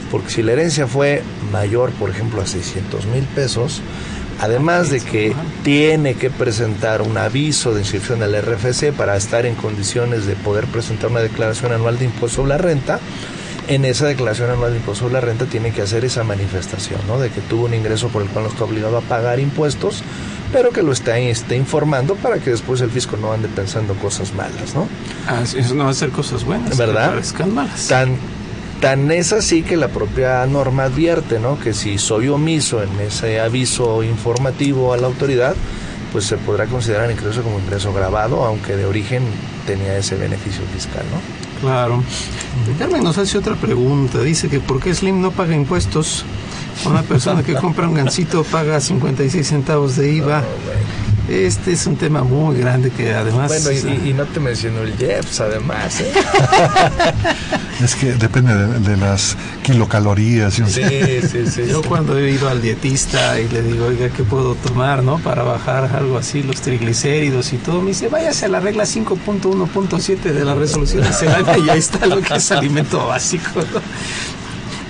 [0.10, 3.82] Porque si la herencia fue mayor, por ejemplo, a 600 mil pesos,
[4.40, 5.34] además de que
[5.64, 10.66] tiene que presentar un aviso de inscripción al RFC para estar en condiciones de poder
[10.68, 13.00] presentar una declaración anual de impuesto sobre la renta,
[13.68, 17.20] en esa declaración anual de impuesto sobre la renta tiene que hacer esa manifestación, ¿no?
[17.20, 20.04] De que tuvo un ingreso por el cual no está obligado a pagar impuestos,
[20.52, 24.34] pero que lo está, esté informando para que después el fisco no ande pensando cosas
[24.34, 24.88] malas, ¿no?
[25.28, 27.06] Ah, eso no va a ser cosas buenas, ¿verdad?
[27.06, 27.88] Que parezcan malas.
[27.88, 28.16] Tan,
[28.82, 31.60] tan es así que la propia norma advierte, ¿no?
[31.60, 35.56] Que si soy omiso en ese aviso informativo a la autoridad,
[36.12, 39.24] pues se podrá considerar incluso como ingreso grabado, aunque de origen
[39.66, 41.47] tenía ese beneficio fiscal, ¿no?
[41.60, 42.04] Claro.
[42.78, 44.20] Carmen nos hace otra pregunta.
[44.22, 46.26] Dice que ¿por qué Slim no paga impuestos?
[46.86, 50.44] Una persona que compra un gancito paga 56 centavos de IVA.
[51.28, 53.52] Este es un tema muy grande que además...
[53.64, 56.00] Bueno, y, y no te mencionó el Jeps, además.
[56.00, 56.12] ¿eh?
[57.84, 60.58] es que depende de, de las kilocalorías.
[60.60, 60.70] Y un...
[60.70, 60.84] Sí,
[61.22, 61.64] sí, sí.
[61.70, 65.20] Yo cuando he ido al dietista y le digo, oiga, ¿qué puedo tomar, no?
[65.20, 70.22] Para bajar algo así, los triglicéridos y todo, me dice, váyase a la regla 5.1.7
[70.22, 73.82] de la resolución nacional y ahí está lo que es alimento básico, ¿no?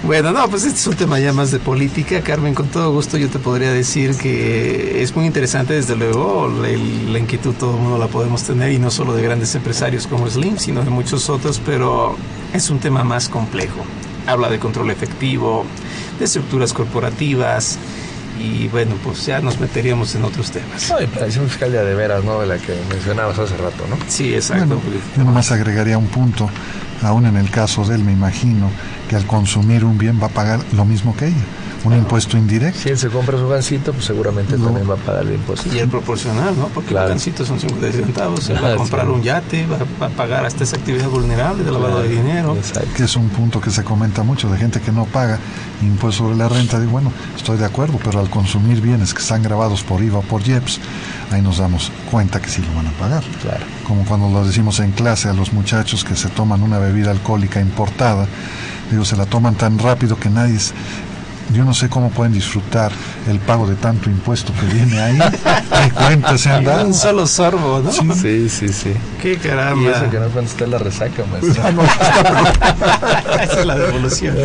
[0.04, 2.22] Bueno, no, pues este es un tema ya más de política.
[2.22, 6.70] Carmen, con todo gusto yo te podría decir que es muy interesante, desde luego, la,
[7.12, 10.30] la inquietud todo el mundo la podemos tener y no solo de grandes empresarios como
[10.30, 12.16] Slim, sino de muchos otros, pero
[12.54, 13.82] es un tema más complejo.
[14.28, 15.66] Habla de control efectivo,
[16.20, 17.78] de estructuras corporativas,
[18.40, 20.90] y bueno, pues ya nos meteríamos en otros temas.
[20.90, 22.40] No, y planificación fiscal ya de veras, ¿no?
[22.40, 23.98] De la que mencionabas hace rato, ¿no?
[24.08, 24.76] Sí, exacto.
[24.76, 24.82] Bueno,
[25.18, 26.50] yo nomás agregaría un punto,
[27.02, 28.70] aún en el caso de él, me imagino
[29.10, 31.46] que al consumir un bien va a pagar lo mismo que ella,
[31.88, 32.80] un impuesto indirecto.
[32.80, 34.66] Si él se compra su gancito, pues seguramente No.
[34.66, 35.74] también va a pagar el impuesto.
[35.74, 36.68] Y el proporcional, ¿no?
[36.68, 37.08] Porque Claro.
[37.08, 39.12] el gancito son 50 centavos, se va a comprar sí.
[39.12, 42.58] un yate, va, va a pagar hasta esa actividad vulnerable de lavado de dinero.
[42.96, 45.40] que es un punto que se comenta mucho de gente que no paga
[45.82, 46.80] impuesto sobre la renta.
[46.80, 50.22] Digo, bueno, estoy de acuerdo, pero al consumir bienes que están grabados por IVA o
[50.24, 50.80] por IEPS,
[51.32, 53.24] ahí nos damos cuenta que sí lo van a pagar.
[53.42, 53.66] Claro.
[53.88, 57.60] Como cuando lo decimos en clase a los muchachos que se toman una bebida alcohólica
[57.62, 58.28] importada,
[58.92, 60.58] digo, se la toman tan rápido que nadie...
[61.54, 62.92] yo no sé cómo pueden disfrutar
[63.28, 65.18] el pago de tanto impuesto que viene ahí.
[65.44, 66.86] ¿Qué cuenta se han dado?
[66.86, 67.92] Un solo sorbo, ¿no?
[68.16, 68.94] Sí, sí, sí.
[69.22, 69.90] Qué caramba.
[69.90, 71.64] Y eso que no cuando esté la resaca, maestro.
[71.64, 71.84] Ah, no,
[73.44, 74.36] Esa es la devolución.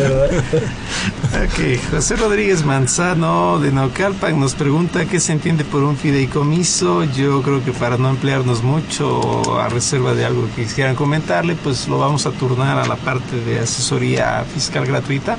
[1.33, 7.03] Ok, José Rodríguez Manzano de Naucalpan nos pregunta qué se entiende por un fideicomiso.
[7.03, 11.87] Yo creo que para no emplearnos mucho a reserva de algo que quisieran comentarle, pues
[11.87, 15.37] lo vamos a turnar a la parte de asesoría fiscal gratuita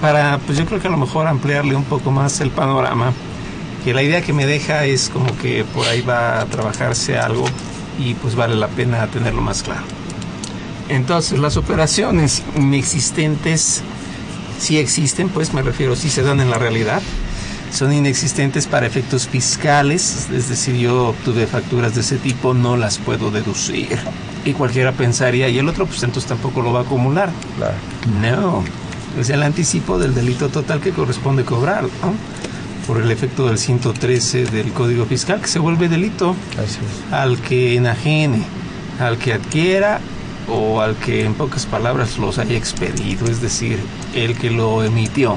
[0.00, 3.12] para, pues yo creo que a lo mejor ampliarle un poco más el panorama.
[3.84, 7.44] Que la idea que me deja es como que por ahí va a trabajarse algo
[7.98, 9.84] y pues vale la pena tenerlo más claro.
[10.88, 13.82] Entonces, las operaciones inexistentes,
[14.58, 17.02] sí existen, pues me refiero, sí se dan en la realidad.
[17.72, 22.96] Son inexistentes para efectos fiscales, es decir, yo obtuve facturas de ese tipo, no las
[22.98, 23.98] puedo deducir.
[24.46, 27.30] Y cualquiera pensaría, y el otro, pues entonces tampoco lo va a acumular.
[27.58, 27.74] Claro.
[28.22, 28.64] No,
[29.20, 32.14] es el anticipo del delito total que corresponde cobrar, ¿no?
[32.86, 36.34] Por el efecto del 113 del Código Fiscal, que se vuelve delito
[37.10, 38.42] al que enajene,
[38.98, 40.00] al que adquiera
[40.48, 43.78] o al que en pocas palabras los haya expedido, es decir,
[44.14, 45.36] el que lo emitió.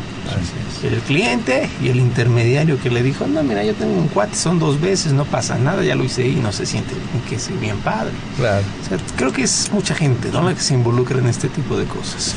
[0.84, 4.60] El cliente y el intermediario que le dijo, no, mira, yo tengo un cuate, son
[4.60, 7.60] dos veces, no pasa nada, ya lo hice y no se siente bien, que es
[7.60, 8.12] bien padre.
[8.38, 8.64] Claro.
[8.86, 10.42] O sea, creo que es mucha gente ¿no?
[10.44, 12.36] la que se involucra en este tipo de cosas.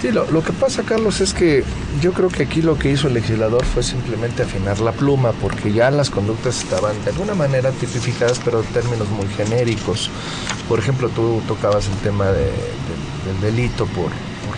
[0.00, 1.64] Sí, lo, lo que pasa, Carlos, es que
[2.00, 5.72] yo creo que aquí lo que hizo el legislador fue simplemente afinar la pluma, porque
[5.72, 10.10] ya las conductas estaban de alguna manera tipificadas, pero en términos muy genéricos.
[10.68, 14.10] Por ejemplo, tú tocabas el tema de- de- del delito por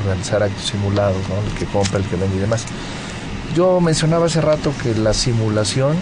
[0.04, 1.50] realizar actos simulados, ¿no?
[1.50, 2.64] el que compra, el que vende y demás.
[3.54, 5.96] Yo mencionaba hace rato que la simulación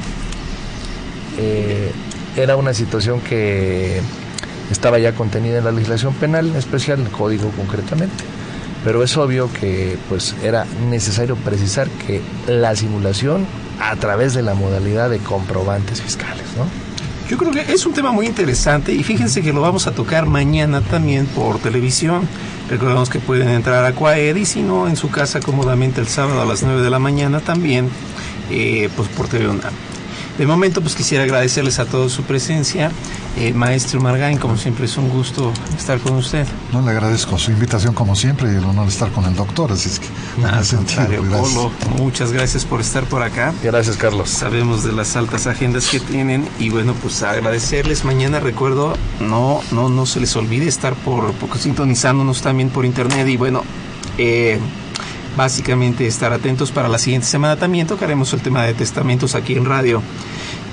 [1.38, 1.92] eh,
[2.36, 4.00] era una situación que
[4.70, 8.24] estaba ya contenida en la legislación penal, en especial el código concretamente.
[8.84, 13.46] Pero es obvio que pues era necesario precisar que la simulación
[13.80, 16.87] a través de la modalidad de comprobantes fiscales, ¿no?
[17.28, 20.24] Yo creo que es un tema muy interesante y fíjense que lo vamos a tocar
[20.24, 22.26] mañana también por televisión.
[22.70, 26.40] Recordemos que pueden entrar a Quaed y si no, en su casa cómodamente el sábado
[26.40, 27.90] a las 9 de la mañana también,
[28.50, 29.46] eh, pues por TV.
[30.38, 32.92] De momento, pues quisiera agradecerles a todos su presencia.
[33.36, 36.46] Eh, maestro Margain, como siempre es un gusto estar con usted.
[36.72, 39.72] No le agradezco su invitación como siempre y el honor de estar con el doctor,
[39.72, 40.06] así es que
[40.44, 41.54] Al ese sentido, contrario, gracias.
[41.54, 43.52] Polo, muchas gracias por estar por acá.
[43.64, 44.30] Gracias, Carlos.
[44.30, 48.04] Sabemos de las altas agendas que tienen y bueno, pues agradecerles.
[48.04, 53.26] Mañana recuerdo, no, no, no se les olvide estar por, por sintonizándonos también por internet
[53.26, 53.64] y bueno,
[54.18, 54.60] eh,
[55.38, 59.64] básicamente estar atentos para la siguiente semana también tocaremos el tema de testamentos aquí en
[59.64, 60.02] radio.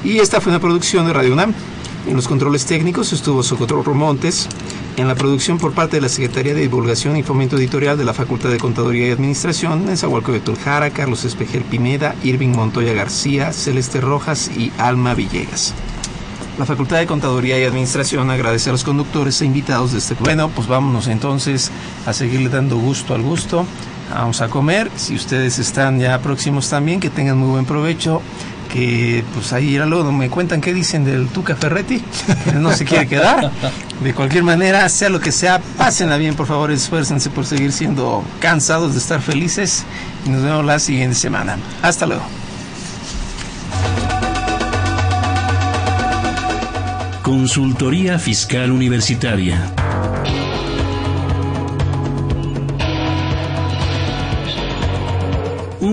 [0.04, 1.54] Y esta fue una producción de Radio UNAM.
[2.08, 4.50] En los controles técnicos estuvo Socotrol Romontes.
[4.98, 8.14] En la producción por parte de la Secretaría de Divulgación y Fomento Editorial de la
[8.14, 14.02] Facultad de Contaduría y Administración, Nezahualco de Tuljara, Carlos Espejel Pineda, Irving Montoya García, Celeste
[14.02, 15.76] Rojas y Alma Villegas.
[16.58, 20.16] La Facultad de Contaduría y Administración agradece a los conductores e invitados de este...
[20.16, 21.70] Bueno, pues vámonos entonces
[22.08, 23.66] a seguirle dando gusto al gusto.
[24.10, 24.92] Vamos a comer.
[24.96, 28.22] Si ustedes están ya próximos también, que tengan muy buen provecho
[28.76, 32.04] que pues ahí era luego me cuentan qué dicen del Tuca Ferretti,
[32.56, 33.50] no se quiere quedar.
[34.04, 38.22] De cualquier manera, sea lo que sea, pásenla bien, por favor, esfuércense por seguir siendo
[38.42, 39.86] cansados de estar felices
[40.26, 41.58] y nos vemos la siguiente semana.
[41.82, 42.24] Hasta luego.
[47.24, 49.85] Consultoría Fiscal Universitaria.